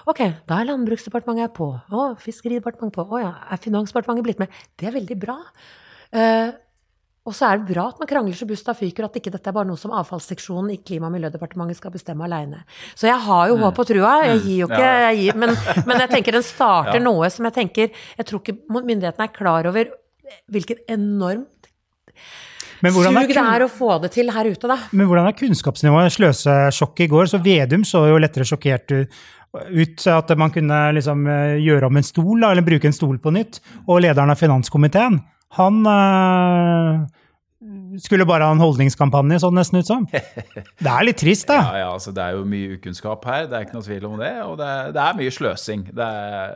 [0.10, 1.68] Ok, da er Landbruksdepartementet på.
[1.70, 3.04] Å, Fiskeridepartementet på.
[3.14, 4.56] Å ja, er Finansdepartementet blitt med?
[4.80, 5.36] Det er veldig bra.
[6.10, 6.56] Uh,
[7.30, 9.56] og så er det bra at man krangler så busta fyker, at ikke dette er
[9.56, 12.64] bare noe som avfallsseksjonen i Klima- og miljødepartementet skal bestemme aleine.
[12.98, 13.66] Så jeg har jo mm.
[13.68, 14.16] håp og trua.
[14.26, 15.54] Jeg gir jo ikke jeg gir, men,
[15.86, 17.06] men, jeg tenker den starter ja.
[17.06, 19.94] noe som jeg tenker Jeg tror ikke myndighetene er klar over
[20.50, 21.48] hvilket enormt
[22.80, 24.78] sug det er å få det til her ute, da.
[24.96, 26.14] Men hvordan er kunnskapsnivået?
[26.16, 28.94] Sløsesjokket i går, så Vedum så jo lettere sjokkert
[29.52, 33.34] ut at man kunne liksom eh, gjøre om en stol, eller bruke en stol på
[33.36, 33.60] nytt.
[33.88, 35.20] Og lederen av finanskomiteen,
[35.58, 37.02] han øh,
[37.98, 40.06] skulle bare ha en holdningskampanje, sånn nesten ut som.
[40.84, 41.58] Det er litt trist, da.
[41.60, 44.16] Ja, ja, altså Det er jo mye ukunnskap her, det er ikke noe tvil om
[44.22, 44.32] det.
[44.46, 45.86] Og det er, det er mye sløsing.
[45.96, 46.54] Det er,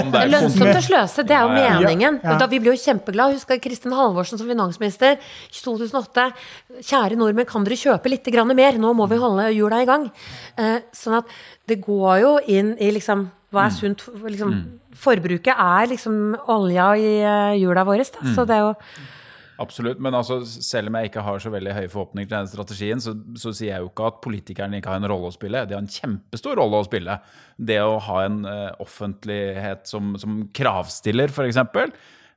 [0.00, 2.18] om det er lønnsomt å sløse, det er jo meningen.
[2.22, 2.38] Ja, ja.
[2.40, 3.38] Da, vi blir jo kjempeglade.
[3.38, 5.20] Husker Kristin Halvorsen som finansminister
[5.58, 6.28] 2008.
[6.80, 8.80] Kjære nordmenn, kan dere kjøpe litt mer?
[8.80, 10.08] Nå må vi holde hjula i gang.
[10.58, 13.78] Eh, sånn at det går jo inn i liksom hva er mm.
[13.78, 14.68] sunt liksom, mm.
[15.02, 18.04] Forbruket er liksom olja i eh, hjula våre.
[18.04, 18.46] Så mm.
[18.48, 18.72] det er jo
[19.62, 20.00] Absolutt.
[20.02, 23.14] Men altså, selv om jeg ikke har så veldig høye forhåpninger til denne strategien, så,
[23.38, 25.64] så, sier jeg jo ikke at politikerne ikke har en rolle å spille.
[25.68, 27.18] De har en kjempestor rolle å spille.
[27.56, 31.60] Det å ha en uh, offentlighet som, som kravstiller, f.eks.
[31.62, 31.84] Uh,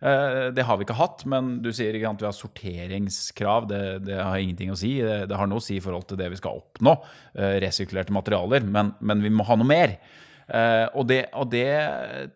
[0.05, 3.71] eh, det har vi ikke hatt, men du sier ikke at vi har sorteringskrav.
[3.71, 4.97] Det, det, har ingenting å si.
[5.01, 6.99] Det, det, har noe å si i forhold til det vi skal oppnå,
[7.39, 8.69] uh, resirkulerte materialer.
[8.69, 9.97] Men, men vi må ha noe mer.
[10.45, 11.65] Uh, og, det, og, det,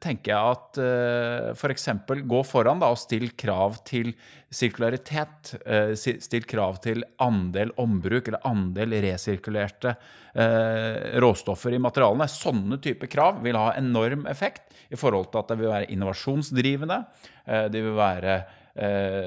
[0.01, 1.89] tenker jeg at uh, f.eks.
[2.07, 4.15] For gå foran da, og still krav til
[4.49, 5.53] sirkularitet.
[5.61, 12.29] Uh, still krav til andel ombruk eller andel resirkulerte uh, råstoffer i materialene.
[12.33, 17.03] Sånne type krav vil ha enorm effekt i forhold til at det vil være innovasjonsdrivende.
[17.45, 18.58] det vil være Eh,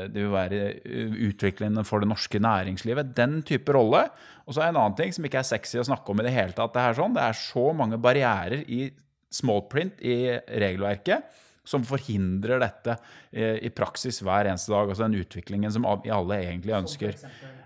[0.08, 3.12] det vil være eh, utviklende for det norske næringslivet.
[3.16, 4.06] Den type rolle.
[4.46, 6.34] Og så er en annen ting som ikke er sexy å snakke om i det
[6.34, 6.72] hele tatt.
[6.74, 8.86] Det er, sånn, det er så mange barrierer i
[9.32, 10.16] small print i
[10.62, 11.28] regelverket
[11.68, 12.96] som forhindrer dette
[13.30, 14.88] eh, i praksis hver eneste dag.
[14.88, 17.20] Altså den utviklingen som vi alle egentlig ønsker.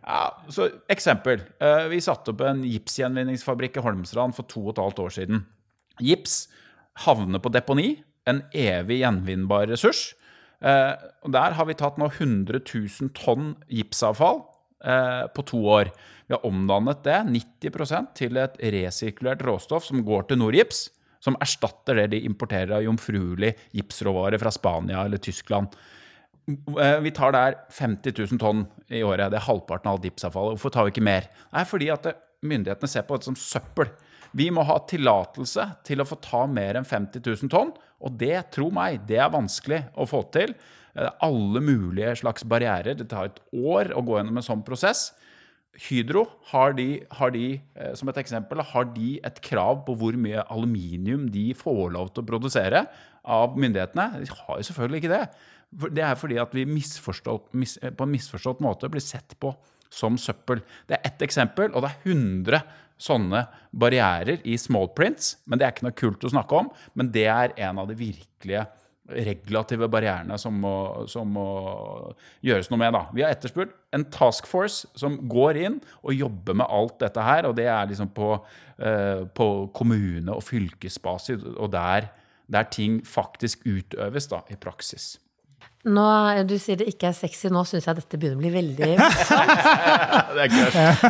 [0.07, 1.41] Ja, så Eksempel.
[1.91, 5.43] Vi satte opp en gipsgjenvinningsfabrikk i Holmstrand for to og et halvt år siden.
[6.03, 6.45] Gips
[7.07, 7.97] havner på deponi,
[8.29, 10.11] en evig gjenvinnbar ressurs.
[10.63, 10.93] Eh,
[11.33, 14.43] Der har vi tatt nå 100 000 tonn gipsavfall
[14.85, 15.91] eh, på to år.
[16.27, 17.19] Vi har omdannet det
[17.71, 20.89] 90% til et resirkulert råstoff som går til Nordgips.
[21.21, 25.75] Som erstatter det de importerer av jomfruelig gipsråvare fra Spania eller Tyskland.
[26.47, 29.33] Eh, vi tar der 50 000 tonn i året.
[29.33, 30.57] Det er halvparten av alt gipsavfallet.
[30.57, 31.27] Hvorfor tar vi ikke mer?
[31.51, 32.13] Det er fordi at
[32.47, 33.91] myndighetene ser på det som søppel.
[34.37, 37.75] Vi må ha tillatelse til å få ta mer enn 50 000 tonn.
[38.05, 40.53] Og det, tro meg, det er vanskelig å få til.
[40.97, 42.97] Eh, alle mulige slags barrierer.
[42.99, 45.11] Det tar et år å gå gjennom en sånn prosess.
[45.87, 50.17] Hydro har de, har de, eh, som et eksempel, har de et krav på hvor
[50.17, 52.87] mye aluminium de får lov til å produsere
[53.25, 54.23] av myndighetene.
[54.23, 55.25] De har jo selvfølgelig ikke det.
[55.97, 59.53] Det er fordi at vi mis, på en misforstått måte blir sett på
[59.93, 60.63] som søppel.
[60.89, 62.63] Det er ett eksempel, og det er 100
[63.01, 63.45] sånne
[63.77, 65.37] barrierer i small prints.
[65.47, 66.73] Men det er ikke noe kult å snakke om.
[66.99, 68.67] Men det er en av de virkelige
[69.07, 70.77] regulative barrierene som må,
[71.11, 71.47] som må
[72.45, 72.95] gjøres noe med.
[72.97, 73.05] Da.
[73.15, 77.47] Vi har etterspurt en task force som går inn og jobber med alt dette her.
[77.49, 78.33] Og det er liksom på,
[78.83, 82.11] uh, på kommune- og fylkesbasis, og der,
[82.51, 85.17] der ting faktisk utøves da, i praksis.
[85.87, 86.03] Nå,
[86.49, 89.51] Du sier det ikke er sexy, nå syns jeg dette begynner å bli veldig morsomt.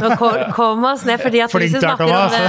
[0.02, 2.48] Nå kom, kom oss ned, fordi at Flink hvis vi snakker om det ja,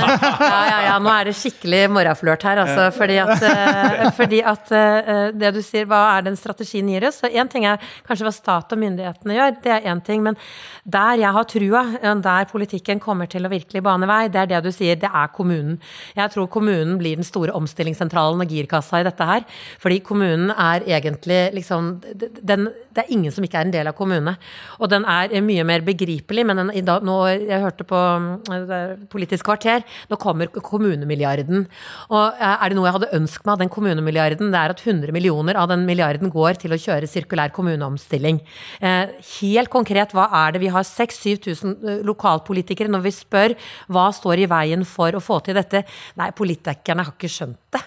[0.68, 2.84] ja, ja, Nå er det skikkelig morgenflørt her, altså.
[2.98, 7.18] Fordi at, eh, fordi at eh, det du sier, hva er den strategien gir oss?
[7.24, 7.76] Så Én ting er
[8.08, 10.20] kanskje hva stat og myndighetene gjør, det er én ting.
[10.26, 10.36] Men
[10.84, 11.82] der jeg har trua,
[12.28, 15.28] der politikken kommer til å virkelig bane vei, det er det du sier, det er
[15.36, 15.76] kommunen.
[16.18, 19.42] Jeg tror kommunen blir den store omstillingssentralen og girkassa i dette her.
[19.84, 21.84] Fordi kommunen er egentlig liksom
[22.18, 24.36] den, det er ingen som ikke er en del av kommune.
[24.82, 29.48] Og den er mye mer begripelig, men den, dag, nå, jeg hørte på mm, Politisk
[29.48, 31.66] kvarter, nå kommer kommunemilliarden.
[32.12, 34.84] Og eh, er det noe jeg hadde ønsket meg av den kommunemilliarden, det er at
[34.84, 38.42] 100 millioner av den milliarden går til å kjøre sirkulær kommuneomstilling.
[38.82, 40.64] Eh, helt konkret, hva er det?
[40.66, 42.92] Vi har 6000-7000 eh, lokalpolitikere.
[42.92, 43.56] Når vi spør
[43.94, 45.84] hva står i veien for å få til dette,
[46.20, 47.84] nei, politikerne har ikke skjønt det.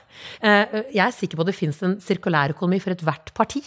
[0.95, 3.62] Jeg er sikker på at det finnes en sirkulærøkonomi for ethvert parti.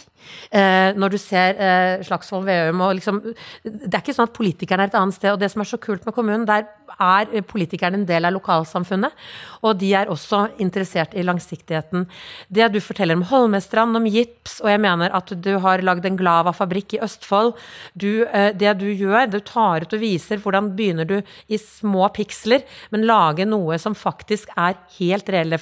[0.50, 1.58] Når du ser
[2.06, 3.20] Slagsvold Veum og liksom
[3.64, 5.34] Det er ikke sånn at politikerne er et annet sted.
[5.34, 9.14] Og det som er så kult med kommunen, der er politikerne en del av lokalsamfunnet.
[9.66, 12.06] Og de er også interessert i langsiktigheten.
[12.48, 16.18] Det du forteller om Holmestrand, om gips, og jeg mener at du har lagd en
[16.20, 17.54] Glava-fabrikk i Østfold.
[17.94, 21.16] Du, det du gjør, du tar ut og viser hvordan begynner du
[21.48, 22.64] i små piksler,
[22.94, 25.58] men lage noe som faktisk er helt reelle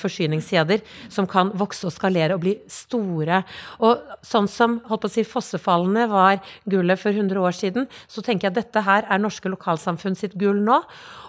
[0.53, 3.43] forsyningskjeder som kan vokse og skalere og bli store.
[3.81, 8.23] Og sånn som holdt på å si, fossefallene var gullet for 100 år siden, så
[8.23, 10.83] tenker jeg at dette her er norske lokalsamfunn sitt gull nå.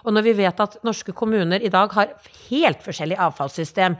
[0.04, 2.12] Og når vi vet at norske kommuner i dag har
[2.50, 3.94] helt forskjellig avfallssystem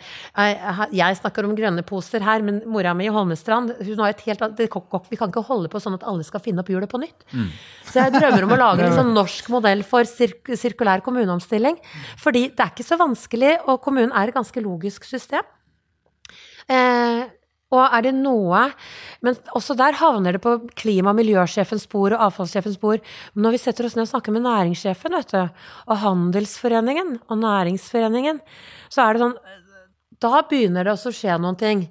[0.92, 4.42] Jeg snakker om grønne poser her, men mora mi i Holmestrand hun har et helt
[4.58, 7.24] Vi kan ikke holde på sånn at alle skal finne opp hjulet på nytt.
[7.32, 7.48] Mm.
[7.88, 11.78] Så jeg drømmer om å lage en sånn norsk modell for sirk sirkulær kommuneomstilling.
[12.20, 15.46] Fordi det er ikke så vanskelig, og kommunen er et ganske logisk system.
[16.68, 17.24] Eh,
[17.74, 18.60] og er det noe
[19.24, 23.00] Men også der havner det på klima- og miljøsjefens spor og avfallssjefens spor.
[23.34, 27.40] Men når vi setter oss ned og snakker med næringssjefen vet du, og Handelsforeningen og
[27.40, 28.40] Næringsforeningen,
[28.92, 29.38] så er det sånn
[30.20, 31.88] Da begynner det også å skje noen ting.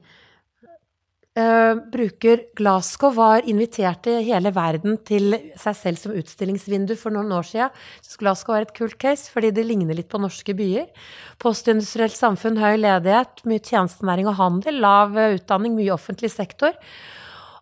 [1.34, 7.34] Uh, bruker Glasgow var invitert i hele verden til seg selv som utstillingsvindu for noen
[7.34, 7.80] år siden.
[8.22, 10.92] Glasgow er et kult case fordi det ligner litt på norske byer.
[11.42, 16.78] Postindustrielt samfunn, høy ledighet, mye tjenestenæring og handel, lav utdanning, mye offentlig sektor.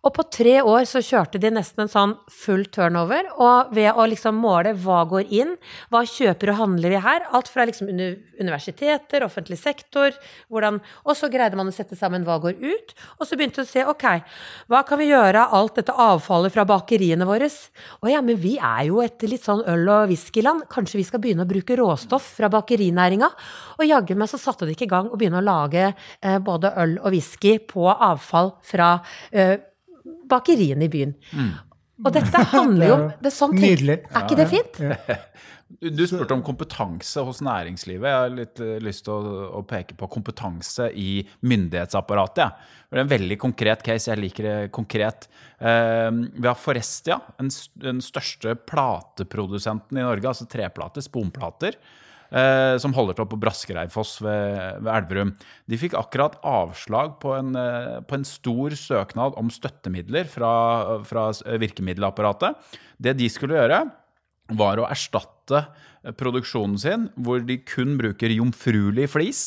[0.01, 3.27] Og på tre år så kjørte de nesten en sånn full turnover.
[3.37, 5.53] Og ved å liksom måle hva går inn,
[5.93, 10.15] hva kjøper og handler vi her, alt fra liksom universiteter, offentlig sektor,
[10.49, 12.93] hvordan Og så greide man å sette sammen hva går ut.
[13.19, 14.05] Og så begynte vi å se ok,
[14.71, 17.49] hva kan vi gjøre av alt dette avfallet fra bakeriene våre?
[18.01, 20.65] Å ja, men vi er jo et litt sånn øl- og whiskyland.
[20.71, 23.29] Kanskje vi skal begynne å bruke råstoff fra bakerinæringa?
[23.77, 26.73] Og jaggu meg så satte de ikke i gang å begynne å lage eh, både
[26.81, 28.95] øl og whisky på avfall fra
[29.29, 29.57] eh,
[30.31, 31.13] bakeriene i byen.
[31.35, 31.51] Mm.
[32.01, 33.97] Og dette handler jo om det er sånn Nydelig.
[34.09, 34.79] Er ikke det fint?
[35.81, 38.07] Du spurte om kompetanse hos næringslivet.
[38.09, 42.41] Jeg har litt eh, lyst til å, å peke på kompetanse i myndighetsapparatet.
[42.43, 42.81] Ja.
[42.91, 44.09] Det er en veldig konkret case.
[44.11, 45.29] Jeg liker det konkret.
[45.61, 51.79] Uh, vi har Forestia, den største plateprodusenten i Norge, altså treplater, sponplater
[52.31, 55.33] eh, som holder til på Braskereidfoss ved, ved, Elverum.
[55.69, 60.53] De fikk akkurat avslag på en, eh, på en stor søknad om støttemidler fra,
[61.07, 61.29] fra
[61.61, 62.57] virkemiddelapparatet.
[63.01, 63.83] Det de skulle gjøre,
[64.57, 65.65] var å erstatte
[66.17, 69.41] produksjonen sin, hvor de kun bruker jomfruelig flis,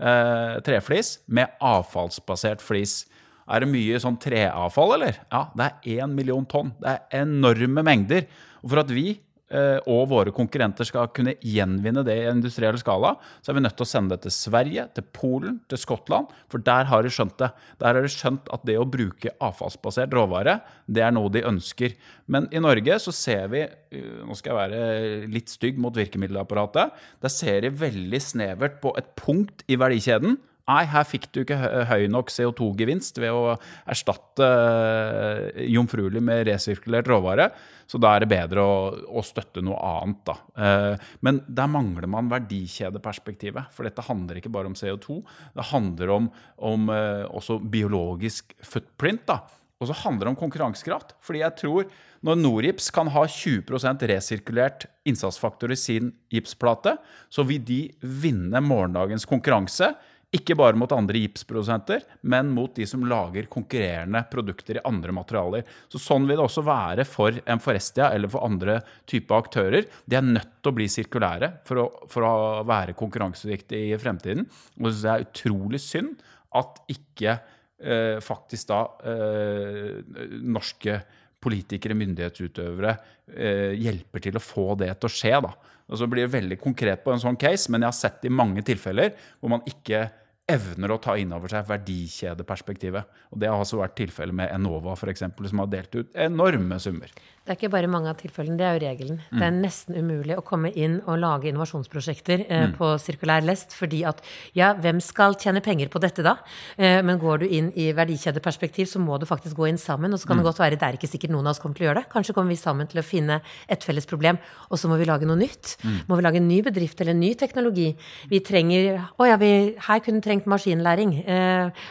[0.00, 3.04] eh, treflis, med avfallsbasert flis.
[3.50, 5.18] Er det mye sånn treavfall, eller?
[5.30, 6.72] Ja, det er én million tonn.
[6.80, 8.26] Det er enorme mengder.
[8.62, 13.16] Og for at vi Eh, og våre konkurrenter skal kunne gjenvinne det i industriell skala,
[13.42, 16.30] så er vi nødt til å sende det til Sverige, til Polen, til Skottland.
[16.52, 17.50] For der har de skjønt det.
[17.82, 21.96] Der har de skjønt at det å bruke avfallsbasert råvare, det er noe de ønsker.
[22.30, 26.94] Men i Norge så ser vi, eh, nå skal jeg være litt stygg mot virkemiddelapparatet,
[27.20, 30.38] der ser de veldig snevert på et punkt i verdikjeden.
[30.70, 31.58] Nei, her fikk du ikke
[31.88, 33.56] høy nok CO2-gevinst ved å
[33.90, 37.48] erstatte eh, jomfruelig med resirkulert råvare.
[37.90, 38.74] Så da er det bedre å,
[39.18, 40.36] å støtte noe annet, da.
[40.62, 43.72] Eh, men der mangler man verdikjedeperspektivet.
[43.74, 45.18] For dette handler ikke bare om CO2.
[45.56, 46.28] Det handler om,
[46.70, 49.26] om eh, også biologisk footprint.
[49.32, 49.40] da.
[49.80, 51.16] Og så handler det om konkurransekraft.
[51.24, 51.90] Fordi jeg tror
[52.26, 56.98] når Norgips kan ha 20% resirkulert innsatsfaktor i sin gipsplate,
[57.32, 59.94] så vil de vinne morgendagens konkurranse
[60.30, 65.64] Ikke bare mot andre gipsprodusenter, men mot de som lager konkurrerende produkter i andre materialer.
[65.90, 68.76] Så Sånn vil det også være for en Forestia eller for andre
[69.10, 69.88] typer aktører.
[70.06, 72.34] De er nødt til å bli sirkulære for å, for å
[72.68, 74.46] være konkurransedyktige i fremtiden.
[74.78, 76.22] Og det er utrolig synd
[76.60, 79.98] at ikke eh, faktisk da eh,
[80.46, 81.00] norske
[81.42, 82.94] politikere, myndighetsutøvere,
[83.34, 85.34] eh, hjelper til å få det til å skje.
[85.42, 85.52] da.
[85.90, 88.30] Og så blir det veldig konkret på en sånn case, men jeg har sett i
[88.30, 90.06] mange tilfeller hvor man ikke
[90.54, 93.20] evner å ta inn over seg verdikjedeperspektivet.
[93.30, 96.80] Og Det har også vært tilfellet med Enova, for eksempel, som har delt ut enorme
[96.82, 97.12] summer.
[97.40, 99.16] Det er ikke bare mange av tilfellene, det er jo regelen.
[99.32, 99.38] Mm.
[99.40, 102.74] Det er nesten umulig å komme inn og lage innovasjonsprosjekter eh, mm.
[102.76, 104.20] på sirkulær lest, fordi at
[104.54, 106.36] ja, hvem skal tjene penger på dette da?
[106.76, 110.12] Eh, men går du inn i verdikjedeperspektiv, så må du faktisk gå inn sammen.
[110.14, 110.42] Og så kan mm.
[110.42, 112.10] det godt være det er ikke sikkert noen av oss kommer til å gjøre det.
[112.12, 114.38] Kanskje kommer vi sammen til å finne et felles problem,
[114.68, 115.74] og så må vi lage noe nytt.
[115.82, 115.96] Mm.
[116.12, 117.88] Må vi lage en ny bedrift eller en ny teknologi.
[118.30, 119.50] Vi trenger Å ja, vi,
[119.88, 121.12] her kunne trengt maskinlæring.
[121.24, 121.84] Eh,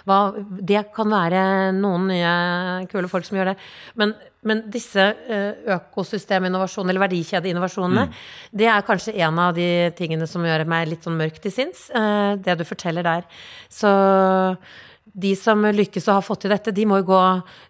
[0.71, 1.43] det kan være
[1.77, 2.33] noen nye
[2.89, 3.59] kule folk som gjør det.
[3.99, 4.15] Men
[4.47, 8.19] men disse eh, økosysteminnovasjonene, eller verdikjedeinnovasjonene, mm.
[8.61, 11.89] det er kanskje en av de tingene som gjør meg litt sånn mørk til sinns.
[11.91, 13.25] Eh, det du forteller der.
[13.67, 13.91] Så
[15.13, 17.21] de som lykkes og har fått til dette, de må, gå,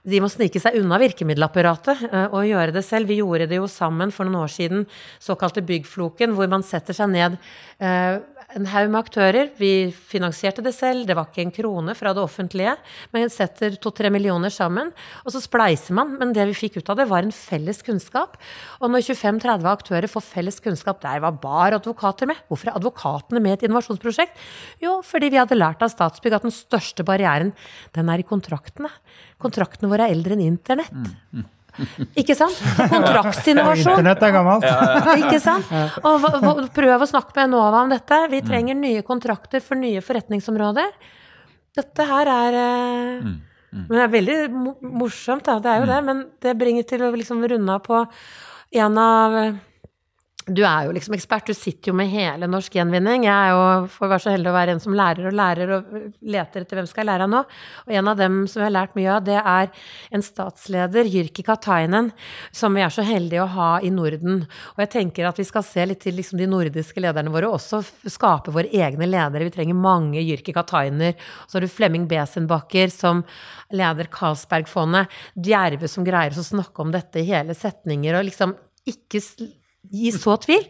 [0.10, 3.12] de må snike seg unna virkemiddelapparatet eh, og gjøre det selv.
[3.12, 4.86] Vi gjorde det jo sammen for noen år siden,
[5.24, 7.40] såkalte Byggfloken, hvor man setter seg ned
[8.58, 9.50] en haug med aktører.
[9.60, 12.76] Vi finansierte det selv, det var ikke en krone fra det offentlige.
[13.14, 14.92] Men setter to-tre millioner sammen,
[15.24, 16.16] og så spleiser man.
[16.20, 18.40] Men det vi fikk ut av det, var en felles kunnskap.
[18.82, 22.42] Og når 25-30 aktører får felles kunnskap, der var bare advokater med.
[22.50, 24.38] Hvorfor er advokatene med i et innovasjonsprosjekt?
[24.84, 27.29] Jo, fordi vi hadde lært av Statsbygg at den største barrieren,
[27.96, 28.92] den er i kontraktene.
[29.42, 30.92] Kontraktene våre er eldre enn internett.
[30.94, 31.48] Mm, mm.
[32.20, 32.58] Ikke sant?
[32.92, 33.94] Kontraktsinnovasjon.
[33.94, 34.66] Internett er gammelt.
[35.22, 35.70] Ikke sant?
[36.04, 38.20] Og prøv å snakke med Enova om dette.
[38.34, 38.50] Vi mm.
[38.50, 40.92] trenger nye kontrakter for nye forretningsområder.
[41.80, 43.38] Dette her er eh, mm.
[43.70, 43.86] Mm.
[43.86, 44.38] Men det er veldig
[44.82, 45.60] morsomt, da.
[45.62, 46.00] Det er jo det.
[46.08, 48.04] Men det bringer til å liksom runde av på
[48.80, 49.38] en av
[50.56, 53.26] du er jo liksom ekspert, du sitter jo med hele norsk gjenvinning.
[53.28, 55.90] Jeg er jo, får være så heldig å være en som lærer og lærer og
[56.36, 57.42] leter etter hvem skal jeg lære av nå.
[57.86, 59.70] Og en av dem som jeg har lært mye av, det er
[60.16, 62.12] en statsleder, Jyrki Katainen,
[62.56, 64.44] som vi er så heldige å ha i Norden.
[64.76, 67.82] Og jeg tenker at vi skal se litt til liksom de nordiske lederne våre, også
[68.10, 69.48] skape våre egne ledere.
[69.50, 71.18] Vi trenger mange Jyrki Katainer.
[71.46, 73.26] Så har du Flemming Besenbakker som
[73.76, 75.12] leder Carlsbergfondet.
[75.36, 78.56] Djerve som greier å snakke om dette i hele setninger og liksom
[78.90, 79.22] ikke
[79.88, 80.66] gi så tvil.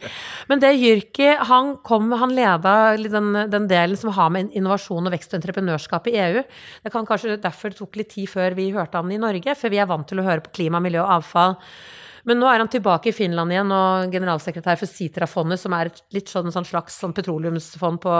[0.50, 5.16] Men det Jyrki han kom, han leda den, den, delen som har med innovasjon og
[5.16, 6.44] vekst og entreprenørskap i EU.
[6.84, 9.74] Det kan kanskje derfor det tok litt tid før vi hørte han i Norge, for
[9.74, 11.58] vi er vant til å høre på klima, miljø og avfall.
[12.30, 16.02] Men nå er han tilbake i Finland igjen og generalsekretær for Sitra-fondet, som er et
[16.14, 18.16] litt sånn, sånn slags sånn petroleumsfond på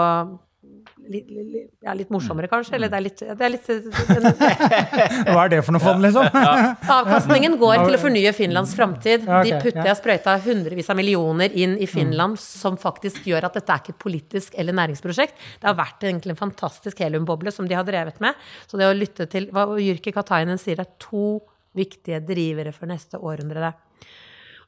[1.08, 2.74] litt, litt, ja, litt morsommere, kanskje?
[2.76, 3.68] Eller det er litt, det er litt
[5.30, 6.26] Hva er det for noe fond, liksom?
[6.98, 9.26] Avkastningen går til å fornye Finlands framtid.
[9.26, 13.74] De putter jeg sprøyta hundrevis av millioner inn i Finland, som faktisk gjør at dette
[13.74, 15.38] er ikke et politisk eller næringsprosjekt.
[15.60, 18.38] Det har vært egentlig en fantastisk heliumboble som de har drevet med.
[18.70, 21.38] Så det å lytte til hva Jyrki Katainen sier, er to
[21.76, 23.72] viktige drivere for neste århundre.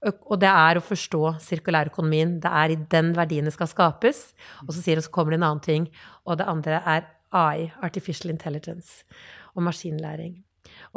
[0.02, 2.38] Og det er å forstå sirkulærøkonomien.
[2.42, 4.32] Det er i den verdiene skal skapes.
[4.66, 5.84] Og så sier det, så kommer det en annen ting.
[6.26, 9.06] Og det andre er AI, artificial intelligence,
[9.54, 10.34] og maskinlæring.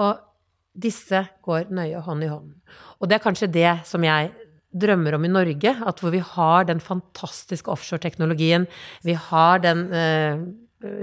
[0.01, 0.17] Og
[0.75, 2.49] disse går nøye hånd i hånd.
[2.99, 4.33] Og det er kanskje det som jeg
[4.75, 8.65] drømmer om i Norge, at hvor vi har den fantastiske offshore-teknologien,
[9.07, 10.41] vi har den eh,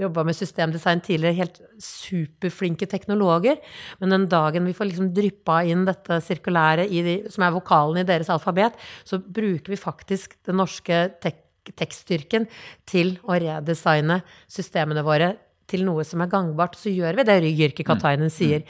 [0.01, 3.61] jobba med systemdesign tidligere, helt superflinke teknologer.
[4.01, 8.07] Men den dagen vi får liksom dryppa inn dette sirkulære, de, som er vokalen i
[8.07, 8.77] deres alfabet,
[9.07, 12.43] så bruker vi faktisk den norske tek tekststyrken
[12.89, 14.17] til å redesigne
[14.51, 15.29] systemene våre
[15.69, 18.33] til noe som er gangbart, så gjør vi det Jyrki Katainen mm.
[18.33, 18.63] sier.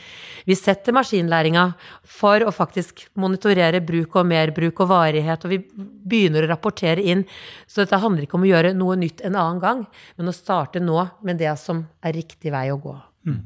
[0.48, 1.66] Vi setter maskinlæringa
[2.08, 7.26] for å faktisk monitorere bruk og merbruk og varighet, og vi begynner å rapportere inn.
[7.68, 9.88] Så dette handler ikke om å gjøre noe nytt en annen gang,
[10.18, 12.96] men å starte nå med det som er riktig vei å gå.
[13.30, 13.42] Mm.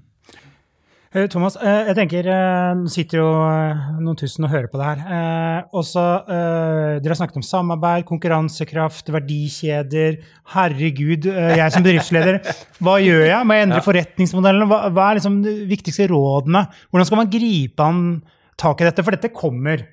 [1.16, 3.28] Eh, Thomas, eh, jeg tenker eh, Nå sitter jo
[4.04, 5.68] noen tusen og hører på det her.
[5.78, 10.20] Også, dere har snakket om samarbeid, konkurransekraft, verdikjeder.
[10.54, 12.40] Herregud, jeg som bedriftsleder,
[12.84, 13.48] hva gjør jeg?
[13.48, 14.68] Må jeg endre forretningsmodellen?
[14.70, 16.66] Hva, hva er liksom de viktigste rådene?
[16.92, 18.04] Hvordan skal man gripe an
[18.60, 19.06] tak i dette?
[19.06, 19.86] For dette kommer.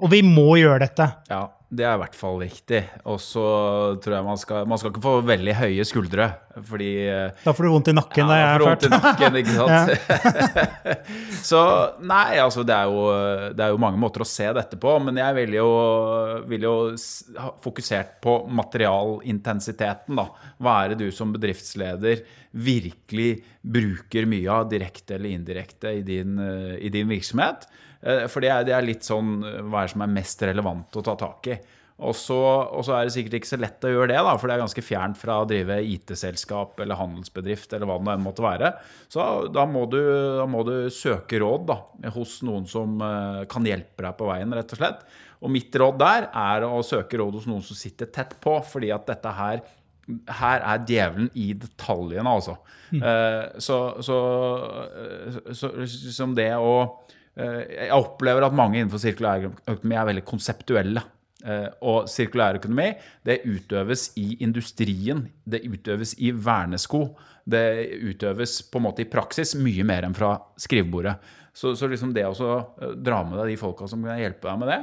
[0.00, 1.08] Og vi må gjøre dette.
[1.32, 1.44] Ja.
[1.70, 2.80] Det er i hvert fall viktig.
[3.06, 3.42] Og så
[4.02, 6.26] tror jeg man skal Man skal ikke få veldig høye skuldre,
[6.66, 6.90] fordi
[7.44, 9.54] Da får du vondt i nakken, ja, er da får du vondt i nakken, ikke
[9.60, 9.92] sant?
[11.50, 11.60] så
[12.02, 13.04] nei, altså det er, jo,
[13.54, 15.70] det er jo mange måter å se dette på, men jeg ville jo,
[16.50, 16.74] vil jo
[17.62, 20.26] fokusert på materialintensiteten, da.
[20.60, 26.34] Hva er det du som bedriftsleder virkelig bruker mye av, direkte eller indirekte, i din,
[26.42, 27.68] eh, i din virksomhet?
[28.02, 30.42] Eh, For det er, det er litt sånn eh, hva er det som er mest
[30.48, 31.58] relevant å ta tak i.
[32.00, 32.36] Og så,
[32.72, 34.62] og så er det sikkert ikke så lett å gjøre det, da, for det er
[34.62, 38.70] ganske fjernt fra å drive IT-selskap eller handelsbedrift eller hva det enn måtte være.
[39.12, 39.98] Så da må du,
[40.38, 41.76] da må du søke råd da,
[42.14, 45.04] hos noen som eh, kan hjelpe deg på veien, rett og slett.
[45.44, 48.94] Og mitt råd der er å søke råd hos noen som sitter tett på, fordi
[48.96, 49.60] at dette her
[50.40, 52.56] her er djevelen i detaljene, altså.
[52.90, 54.16] Eh, så, så,
[54.90, 56.72] eh, så, som det å
[57.38, 61.04] Jeg opplever at mange innenfor sirkulærøkonomi er veldig konseptuelle.
[61.40, 62.90] Eh, og sirkulærøkonomi
[63.24, 67.04] det utøves i industrien, det utøves i vernesko.
[67.50, 67.64] Det
[68.04, 71.16] utøves på en måte i praksis mye mer enn fra skrivebordet.
[71.56, 74.60] Så, så liksom det å eh, dra med deg de folka som kan hjelpe deg
[74.60, 74.80] med det,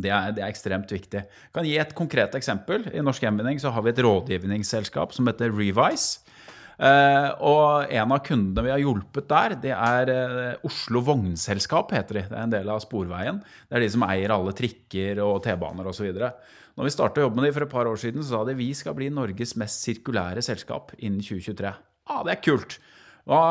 [0.00, 1.22] det er, det er ekstremt viktig.
[1.28, 2.86] Jeg kan gi et konkret eksempel.
[2.94, 6.22] I Norsk Gjenvinning har vi et rådgivningsselskap som heter Revise.
[6.80, 12.16] Eh, og en av kundene vi har hjulpet der, det er eh, Oslo Vognselskap, heter
[12.16, 12.22] de.
[12.30, 13.42] Det er en del av Sporveien.
[13.68, 16.08] Det er de som eier alle trikker og T-baner osv.
[16.16, 18.70] Når vi starta jobbe med de for et par år siden, så sa de vi
[18.76, 21.74] skal bli Norges mest sirkulære selskap innen 2023.
[22.10, 22.78] Ja, det er kult.
[23.28, 23.42] Hva,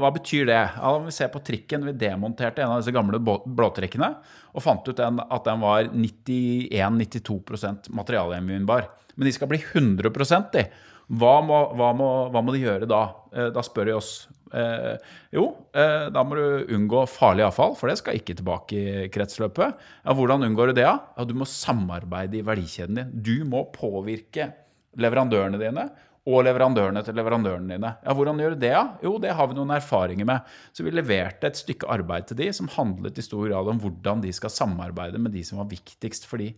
[0.00, 0.58] hva betyr det?
[0.74, 1.86] Ja, vi ser på trikken.
[1.86, 4.10] Vi demonterte en av disse gamle blåtrekkene
[4.50, 8.90] og fant ut den, at den var 91-92% materialgjenvinnbar.
[9.14, 10.10] Men de skal bli 100
[10.54, 10.66] de.
[11.08, 13.02] Hva må, hva, må, hva må de gjøre da?
[13.32, 14.10] Eh, Da spør de oss.
[14.52, 14.96] Eh,
[15.36, 15.44] jo,
[15.76, 19.76] eh, da må du unngå farlig avfall, for det skal ikke tilbake i kretsløpet.
[20.04, 20.88] Ja, hvordan unngår du det?
[20.88, 23.12] Ja, du må samarbeide i verdikjeden din.
[23.24, 24.50] Du må påvirke
[24.98, 25.88] leverandørene dine
[26.28, 27.90] og leverandørene til leverandørene dine.
[28.04, 28.72] Ja, Hvordan gjør du det?
[28.74, 28.82] da?
[29.04, 30.50] Jo, det har vi noen erfaringer med.
[30.76, 34.20] Så vi leverte et stykke arbeid til de som handlet i stor grad om hvordan
[34.24, 36.50] de skal samarbeide med de som var viktigst for de.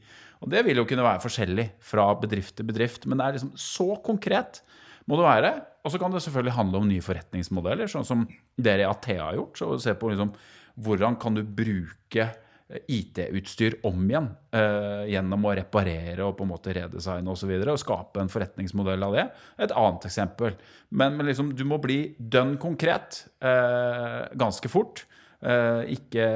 [0.42, 3.54] Og det vil jo kunne være forskjellig fra bedrift til bedrift, men det er liksom
[3.54, 4.62] så konkret
[5.06, 5.52] må det være.
[5.84, 8.26] Og så kan det selvfølgelig handle om nye forretningsmodeller, sånn som
[8.60, 9.60] dere i Athea har gjort.
[9.60, 10.34] Så se på liksom,
[10.82, 12.26] hvordan kan du bruke
[12.70, 17.32] IT-utstyr om igjen eh, gjennom å reparere og på en måte redesigne osv.
[17.32, 19.26] Og, så videre, og skape en forretningsmodell av det.
[19.66, 20.56] Et annet eksempel.
[20.90, 25.04] Men, men liksom, du må bli dønn konkret eh, ganske fort.
[25.40, 26.26] Eh, ikke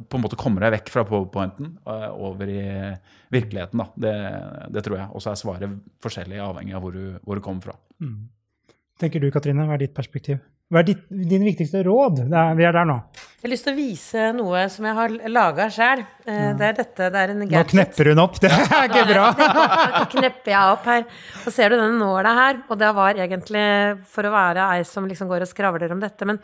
[0.00, 2.62] på en måte komme deg vekk fra powerpointen over i
[3.34, 3.82] virkeligheten.
[3.82, 3.90] Da.
[4.06, 4.14] Det,
[4.74, 5.10] det tror jeg.
[5.12, 7.78] Og så er svaret forskjellig avhengig av hvor du, hvor du kommer fra.
[9.02, 9.66] Tenker du, Katrine?
[9.68, 10.42] Hva er ditt perspektiv?
[10.72, 12.24] Hva er ditt, din viktigste råd?
[12.30, 12.98] Er, vi er der nå.
[13.42, 16.04] Jeg har lyst til å vise noe som jeg har laga sjøl.
[16.22, 17.08] Det er dette.
[17.10, 18.36] Det er en Nå knepper hun opp.
[18.42, 19.24] Det er ikke bra.
[19.96, 21.02] Nå knepper jeg opp her.
[21.42, 22.60] Og ser du denne nåla her?
[22.70, 23.64] Og det var egentlig
[24.14, 26.28] for å være ei som liksom går og skravler om dette.
[26.30, 26.38] Men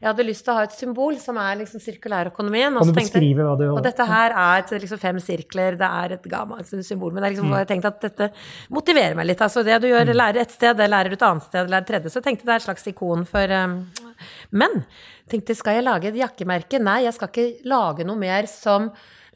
[0.00, 2.78] jeg hadde lyst til å ha et symbol som er liksom sirkulærøkonomien.
[2.80, 6.14] Kan du beskrive hva du Og dette her er et, liksom fem sirkler, det er
[6.16, 7.12] et gammelt symbol.
[7.12, 8.30] Men det er liksom, jeg tenkte at dette
[8.72, 9.44] motiverer meg litt.
[9.44, 11.90] Altså det du gjør, lærer et sted, det lærer du et annet sted, lærer et
[11.92, 12.12] tredje.
[12.14, 13.76] Så jeg tenkte det er et slags ikon for um,
[14.62, 14.80] Men
[15.28, 16.80] tenkte skal jeg lage et jakkemerke?
[16.80, 18.88] Nei, jeg skal ikke lage noe mer som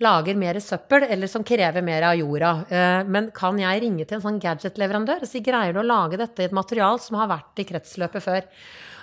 [0.02, 2.54] lager mer søppel, eller som krever mer av jorda.
[2.66, 6.18] Eh, Men kan jeg ringe til en sånn gadget-leverandør og si greier du å lage
[6.18, 8.48] dette i et material som har vært i kretsløpet før?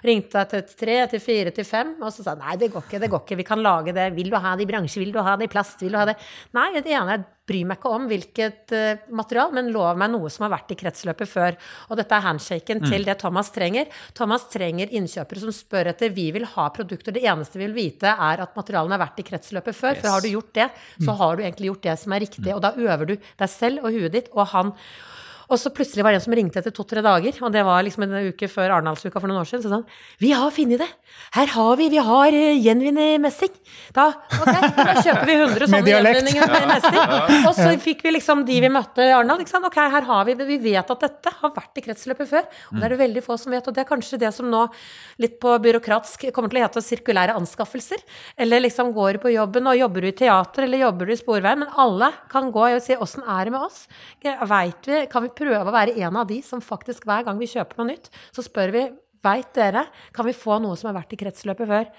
[0.06, 3.02] Ringte deg til tre, til fire, til fem, og så sa nei, det går ikke,
[3.04, 4.08] det går ikke, vi kan lage det.
[4.16, 6.08] Vil du ha det i bransje, vil du ha det i plast, vil du ha
[6.10, 6.18] det
[6.58, 10.30] Nei, det ene jeg bryr meg ikke om hvilket uh, material, men lov meg noe
[10.32, 11.58] som har vært i kretsløpet før.
[11.90, 13.90] Og dette er handshaken til det Thomas trenger.
[14.18, 17.16] Thomas trenger innkjøpere som spør etter vi vil ha produkter.
[17.16, 19.98] Det eneste vi vil vite, er at materialene har vært i kretsløpet før.
[19.98, 20.04] Yes.
[20.04, 20.70] For har du gjort det,
[21.06, 22.52] så har du egentlig gjort det som er riktig.
[22.56, 24.76] Og da øver du deg selv og huet ditt og han.
[25.52, 28.06] Og så plutselig var det en som ringte etter to-tre dager, og det var liksom
[28.06, 29.66] en uke før Arendalsuka for noen år siden.
[29.66, 30.88] Så sa han Vi har funnet det!
[31.36, 31.90] Her har vi!
[31.92, 33.52] Vi har uh, gjenvunnet messing!
[33.92, 37.00] Da, ok, da kjøper vi 100 sånne gjenvinninger med messing.
[37.42, 39.44] Og så fikk vi liksom de vi møtte i Arendal.
[39.68, 42.48] Ok, her har vi Vi vet at dette har vært i kretsløpet før.
[42.72, 43.68] Og det er det veldig få som vet.
[43.68, 44.64] Og det er kanskje det som nå,
[45.22, 48.00] litt på byråkratsk, kommer til å hete sirkulære anskaffelser.
[48.40, 51.20] Eller liksom går du på jobben, og jobber du i teater, eller jobber du i
[51.20, 51.66] Sporveien.
[51.66, 53.84] Men alle kan gå og si åssen er det med oss?
[54.24, 57.50] Veit vi, kan vi prøve å være en av de som faktisk hver gang vi
[57.52, 58.90] kjøper noe nytt, så spør vi
[59.22, 59.84] Veit dere,
[60.18, 61.90] kan vi få noe som har vært i kretsløpet før?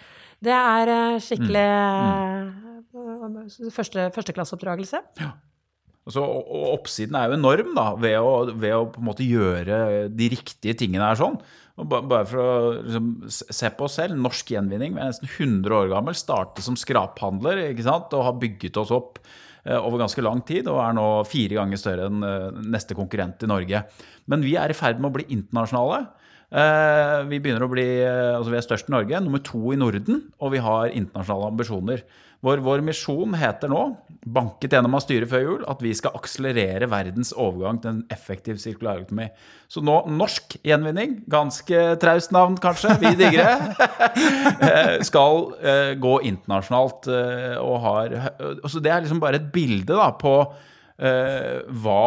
[0.42, 0.90] Det er
[1.22, 1.66] skikkelig skikkelig
[2.90, 3.70] Mm.
[3.70, 4.98] første, førsteklasseoppdragelse.
[6.02, 9.22] Altså, og og oppsiden er jo enorm da, ved å, ved å på en måte
[9.22, 11.38] gjøre de riktige tingene her sånn.
[11.78, 15.78] Og bare for å liksom, se på oss selv, norsk gjenvinning, vi er nesten 100
[15.78, 18.12] år gammel, startet som skraphandler ikke sant?
[18.18, 19.41] og har bygget oss opp eh,
[19.78, 23.50] over ganske lang tid, og er nå fire ganger større enn eh, neste konkurrent i
[23.50, 23.84] Norge.
[24.30, 26.02] Men vi er i ferd med å bli internasjonale.
[26.52, 27.38] Eh, Vi
[27.72, 30.90] bli, eh, altså vi er størst i Norge, nummer to i Norden, og vi har
[30.90, 32.02] internasjonale ambisjoner.
[32.42, 33.80] Vår, vår misjon heter nå,
[34.34, 38.58] banket gjennom av styret før jul, at vi skal akselerere verdens overgang til en effektiv
[38.58, 39.28] sirkulærøkonomi.
[39.70, 43.46] Så nå norsk gjenvinning, ganske traust navn kanskje, vi digger
[43.78, 48.18] det, eh, skal eh, gå internasjonalt eh, og har
[48.66, 50.36] Så Det er liksom bare et bilde da på
[51.02, 52.02] hva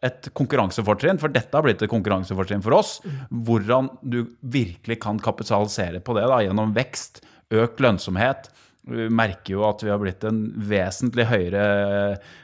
[0.00, 2.94] et konkurransefortrinn, for dette har blitt et konkurransefortrinn for oss.
[3.28, 7.20] Hvordan du virkelig kan kapitalisere på det da, gjennom vekst,
[7.52, 8.48] økt lønnsomhet.
[8.88, 10.38] Vi merker jo at vi har blitt en
[10.70, 11.64] vesentlig høyere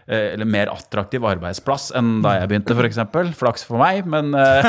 [0.04, 3.00] eh, eller mer attraktiv arbeidsplass enn da jeg begynte, f.eks.
[3.38, 4.68] Flaks for meg, men, eh,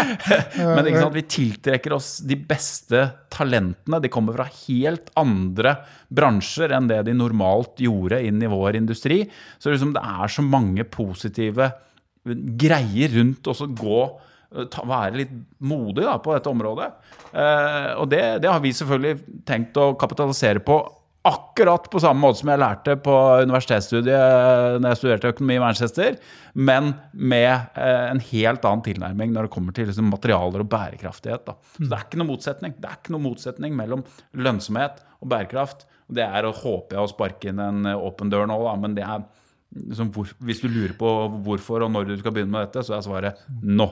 [0.78, 4.00] men vi tiltrekker oss de beste talentene.
[4.00, 5.76] De kommer fra helt andre
[6.08, 9.24] bransjer enn det de normalt gjorde inn i vår industri.
[9.58, 11.72] Så liksom, det er så mange positive
[12.24, 14.04] greier rundt å gå
[14.70, 15.32] ta, være litt
[15.64, 16.90] modig da, på dette området.
[17.32, 20.78] Eh, og det, det, har vi selvfølgelig tenkt å kapitalisere på
[21.24, 23.12] akkurat på samme måte som jeg lærte på
[23.46, 26.18] universitetsstudiet når jeg studerte økonomi i Manchester,
[26.52, 27.48] men med
[27.80, 31.46] eh, en helt annen tilnærming når det kommer til liksom, materialer og bærekraftighet.
[31.48, 31.56] Da.
[31.78, 32.76] Så det er ikke noe motsetning.
[32.76, 34.04] Det er ikke noe motsetning mellom
[34.36, 35.88] lønnsomhet og bærekraft.
[36.12, 39.08] Det er å håpe jeg å sparke inn en åpen dør nå, da, men det
[39.08, 39.24] er
[39.74, 41.12] liksom, hvor, hvis du lurer på
[41.44, 43.88] hvorfor og når du skal begynne med dette, så er svaret nå.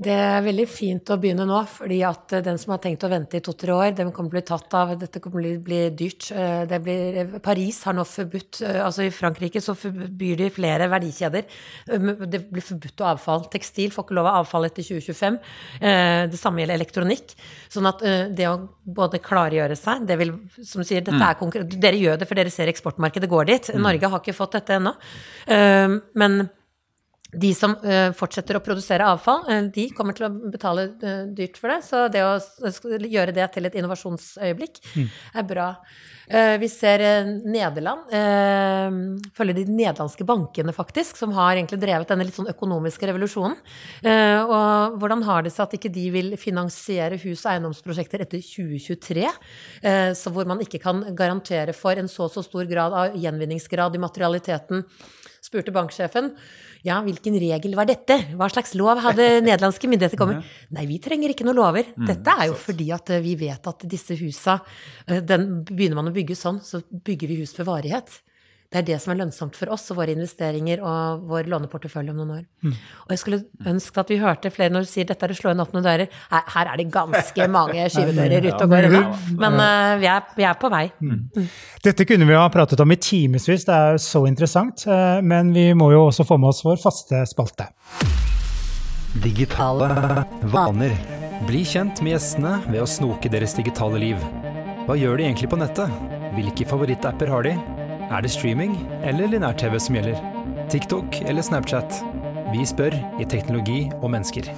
[0.00, 3.36] Det er veldig fint å begynne nå, fordi at den som har tenkt å vente
[3.36, 5.80] i to-tre år, den kommer til å bli tatt av Dette kommer til å bli
[5.92, 6.28] dyrt.
[6.70, 11.44] Det blir, Paris har nå forbudt Altså i Frankrike så forbyr de flere verdikjeder.
[11.84, 13.44] Det blir forbudt å avfall.
[13.52, 15.36] Tekstil får ikke lov av avfall etter 2025.
[16.32, 17.34] Det samme gjelder elektronikk.
[17.72, 18.00] Sånn at
[18.36, 20.32] det å både klargjøre seg det vil,
[20.64, 23.70] Som du sier, dette er konkurranse Dere gjør det, for dere ser eksportmarkedet går dit.
[23.76, 24.94] Norge har ikke fått dette ennå.
[26.16, 26.40] Men
[27.32, 31.60] de som uh, fortsetter å produsere avfall, uh, de kommer til å betale uh, dyrt
[31.60, 31.80] for det.
[31.86, 32.38] Så det å
[33.06, 35.10] gjøre det til et innovasjonsøyeblikk mm.
[35.38, 35.74] er bra.
[36.30, 37.02] vi ser
[37.42, 38.04] Nederland
[39.34, 43.56] følger de nederlandske bankene, faktisk, som har egentlig drevet denne litt sånn økonomiske revolusjonen.
[44.46, 49.26] og hvordan har det seg at ikke de vil finansiere hus- og eiendomsprosjekter etter 2023?
[50.14, 54.04] så hvor man ikke kan garantere for en så så stor grad av gjenvinningsgrad i
[54.06, 54.86] materialiteten,
[55.42, 56.30] spurte banksjefen.
[56.86, 58.16] Ja, hvilken regel var dette?
[58.38, 60.46] Hva slags lov hadde nederlandske myndigheter kommet?
[60.74, 61.92] Nei, vi trenger ikke noen lover.
[61.96, 64.60] Mm, dette er jo fordi at vi vet at disse husa
[65.06, 68.20] den, Begynner man å bygge sånn, så bygger vi hus for varighet.
[68.70, 72.20] Det er det som er lønnsomt for oss og våre investeringer og vår låneportefølje om
[72.20, 72.42] noen år.
[72.62, 72.74] Mm.
[73.02, 75.50] Og jeg skulle ønske at vi hørte flere når du sier dette er å slå
[75.50, 76.06] inn åpne dører.
[76.30, 79.02] Her er det ganske mange skyvedører ute og går unna.
[79.42, 80.84] Men uh, vi, er, vi, er, på vei.
[81.02, 81.50] Mm.
[81.82, 84.86] Dette kunne vi ha pratet om i timevis, det er så interessant.
[85.26, 87.66] Men vi må jo også få med oss vår faste spalte.
[89.18, 89.90] Digitale
[90.54, 90.94] vaner.
[91.50, 94.22] Bli kjent med gjestene ved å snoke deres digitale liv.
[94.86, 95.90] Hva gjør de egentlig på nettet?
[96.38, 97.58] Hvilke favorittapper har de?
[98.10, 98.72] Er det streaming
[99.06, 100.16] eller linær-TV som gjelder?
[100.70, 102.00] TikTok eller Snapchat?
[102.50, 104.48] Vi spør i Teknologi og mennesker.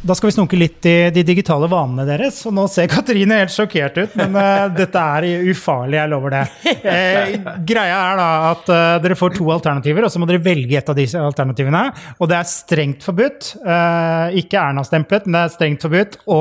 [0.00, 2.38] Da skal vi snoke litt i de digitale vanene deres.
[2.48, 6.44] Og nå ser Katrine helt sjokkert ut, men uh, dette er ufarlig, jeg lover det.
[6.90, 7.34] Eh,
[7.68, 10.88] greia er da at uh, dere får to alternativer, og så må dere velge et
[10.88, 11.82] av disse alternativene.
[12.16, 13.50] Og det er strengt forbudt.
[13.60, 16.40] Uh, ikke Erna-stemplet, men det er strengt forbudt å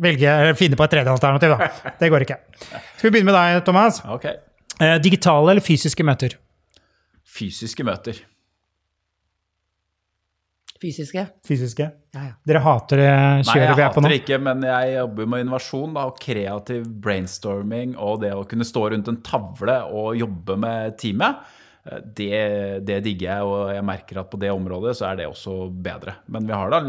[0.00, 1.54] velge, finne på et tredje alternativ.
[1.54, 1.94] Da.
[2.00, 2.40] Det går ikke.
[2.98, 4.02] Skal vi begynne med deg, Thomas?
[4.18, 4.40] Okay.
[5.02, 6.34] digitale eller fysiske møter?
[7.38, 8.18] Fysiske møter.
[10.80, 11.26] Fysiske?
[11.46, 11.86] Fysiske.
[12.14, 12.34] Ja, ja.
[12.48, 13.10] Dere hater det
[13.50, 14.08] kjøret vi er på nå?
[14.08, 18.32] Nei, jeg hater ikke, men jeg jobber med innovasjon da, og kreativ brainstorming og det
[18.32, 21.42] å kunne stå rundt en tavle og jobbe med teamet.
[21.88, 22.40] Eh, det,
[22.86, 26.18] det, digger jeg, og jeg merker at på det området så er det også bedre.
[26.32, 26.80] Men vi har da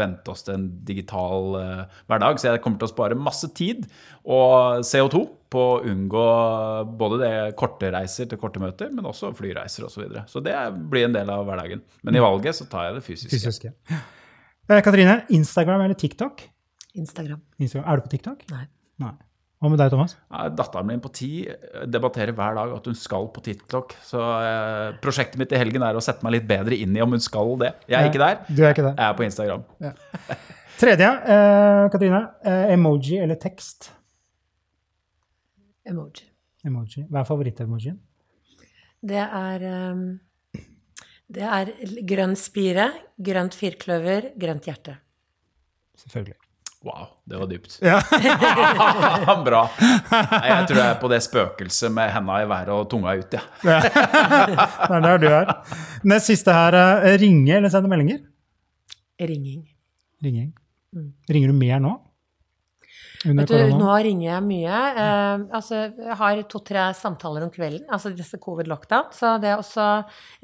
[0.00, 3.86] vent oss til en digital uh, hverdag, så jeg kommer til å spare masse tid
[4.24, 6.26] og CO2 på å unngå
[6.98, 9.96] både det korte reiser til korte møter, men også flyreiser osv.
[9.96, 10.26] Så, videre.
[10.30, 10.54] så det
[10.92, 11.82] blir en del av hverdagen.
[12.06, 13.34] Men i valget så tar jeg det fysiske.
[13.34, 13.74] fysiske.
[13.90, 16.46] Eh, Katrine, Instagram eller TikTok?
[16.94, 17.42] Instagram.
[17.58, 17.90] Instagram.
[17.90, 18.46] Er du på TikTok?
[18.54, 18.64] Nei.
[19.02, 19.16] Nei.
[19.60, 20.14] Hva med deg, Thomas?
[20.56, 21.30] Datteren min på ti
[21.92, 23.92] debatterer hver dag at hun skal på TikTok.
[24.08, 27.12] Så eh, prosjektet mitt i helgen er å sette meg litt bedre inn i om
[27.12, 27.74] hun skal det.
[27.84, 28.40] Jeg er ikke der.
[28.48, 28.96] Du er ikke der.
[28.96, 29.66] Jeg er på Instagram.
[29.84, 29.92] Ja.
[30.80, 32.22] Tredje, eh, Katrine.
[32.40, 33.90] Eh, emoji eller tekst?
[35.92, 36.24] Emoji.
[36.64, 37.04] Emoji.
[37.12, 38.00] Hva er favoritt-emojien?
[39.12, 40.04] Det er um,
[41.28, 41.76] Det er
[42.08, 42.88] grønn spire,
[43.20, 44.96] grønt firkløver, grønt hjerte.
[46.00, 46.39] Selvfølgelig.
[46.80, 47.74] Wow, det var dypt.
[47.84, 47.98] Ja.
[49.46, 49.66] Bra.
[49.76, 53.36] Nei, jeg tror jeg er på det spøkelset med henda i været og tunga ut,
[53.36, 53.42] jeg.
[53.68, 53.80] Ja.
[53.84, 55.52] det er der du er.
[56.08, 58.22] Nest siste her, eh, ringe eller sende meldinger?
[59.20, 59.66] Ringing.
[60.24, 60.54] Ringing.
[61.28, 61.92] Ringer du mer nå?
[63.20, 64.76] Vet du, nå ringer jeg mye.
[65.02, 69.10] Eh, altså, jeg har to-tre samtaler om kvelden, altså disse covid-lockdown.
[69.12, 69.88] Så det er også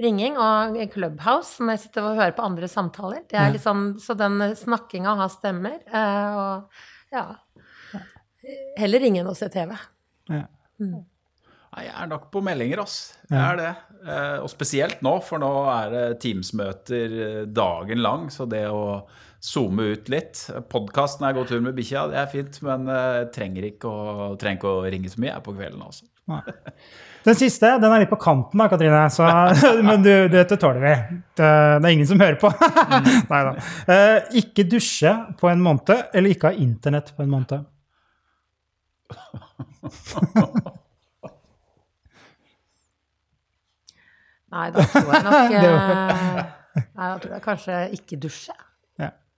[0.05, 3.24] ringing og Clubhouse, som jeg sitter og hører på andre samtaler.
[3.31, 5.81] Det er liksom, så den snakkinga har stemmer.
[5.89, 7.27] Eh, og ja
[8.77, 9.72] Heller ringe enn å se TV.
[10.31, 10.45] Ja.
[10.79, 11.01] Mm.
[11.77, 13.16] Jeg er nok på meldinger, ass.
[13.29, 13.70] Jeg er det.
[14.07, 18.29] Eh, og spesielt nå, for nå er det Teams-møter eh, dagen lang.
[18.33, 19.03] Så det å
[19.43, 20.41] zoome ut litt
[20.72, 22.61] Podkasten er god tur med bikkja', det er fint.
[22.66, 25.82] Men jeg eh, trenger ikke å, trenger ikke å ringe så mye jeg på kvelden,
[25.87, 26.07] også.
[27.26, 29.03] Den siste den er litt på kanten, da, Katrine.
[29.11, 29.26] Så,
[29.89, 30.95] men du, dette tåler vi.
[31.34, 32.51] Det, det, er ingen som hører på.
[33.32, 33.55] Nei da.
[33.95, 37.66] Eh, ikke dusje på en måned, eller ikke ha internett på en måned.
[44.57, 46.39] Nei, da tror jeg nok eh,
[46.76, 48.55] Nei, da tror jeg kanskje ikke dusje.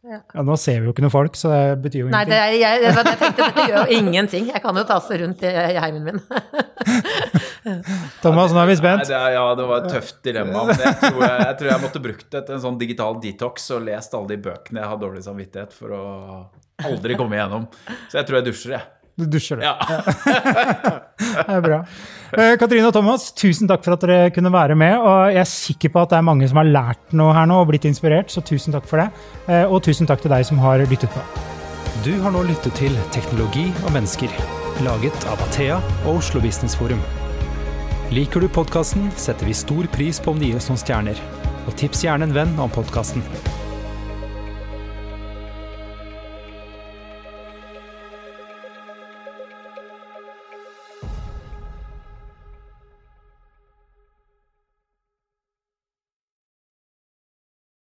[0.08, 0.20] Ja.
[0.32, 0.42] Ja.
[0.46, 2.32] Nå ser vi jo ikke noen folk, så det betyr jo ingenting.
[2.32, 4.46] Nei, det, jeg, jeg, jeg, tenkte dette gjør jo ingenting.
[4.54, 6.22] Jeg kan jo ta seg rundt i, i heimen min.
[8.24, 9.04] Thomas, nå er vi spent.
[9.04, 10.64] Nei, det, ja, det var et tøft dilemma.
[10.70, 13.84] Men jeg tror jeg, jeg, tror jeg måtte brukt til en sånn digital detox og
[13.90, 16.04] lest alle de bøkene jeg har dårlig samvittighet for å
[16.88, 17.68] aldri komme igjennom.
[18.08, 18.97] Så jeg tror jeg dusjer, jeg.
[19.18, 19.66] Du dusjer, det.
[19.66, 19.74] Ja.
[21.18, 21.78] det er bra.
[22.38, 24.94] Eh, Katrine og Thomas, tusen takk for at dere kunne være med.
[24.94, 27.58] og Jeg er sikker på at det er mange som har lært noe her nå
[27.64, 29.08] og blitt inspirert, så tusen takk for det.
[29.50, 31.24] Eh, og tusen takk til deg som har lyttet på.
[32.06, 34.30] Du har nå lyttet til Teknologi og mennesker,
[34.86, 37.02] laget av Athea og Oslo Business Forum.
[38.14, 41.18] Liker du podkasten, setter vi stor pris på om du gir oss noen stjerner.
[41.66, 43.26] Og tips gjerne en venn om podkasten.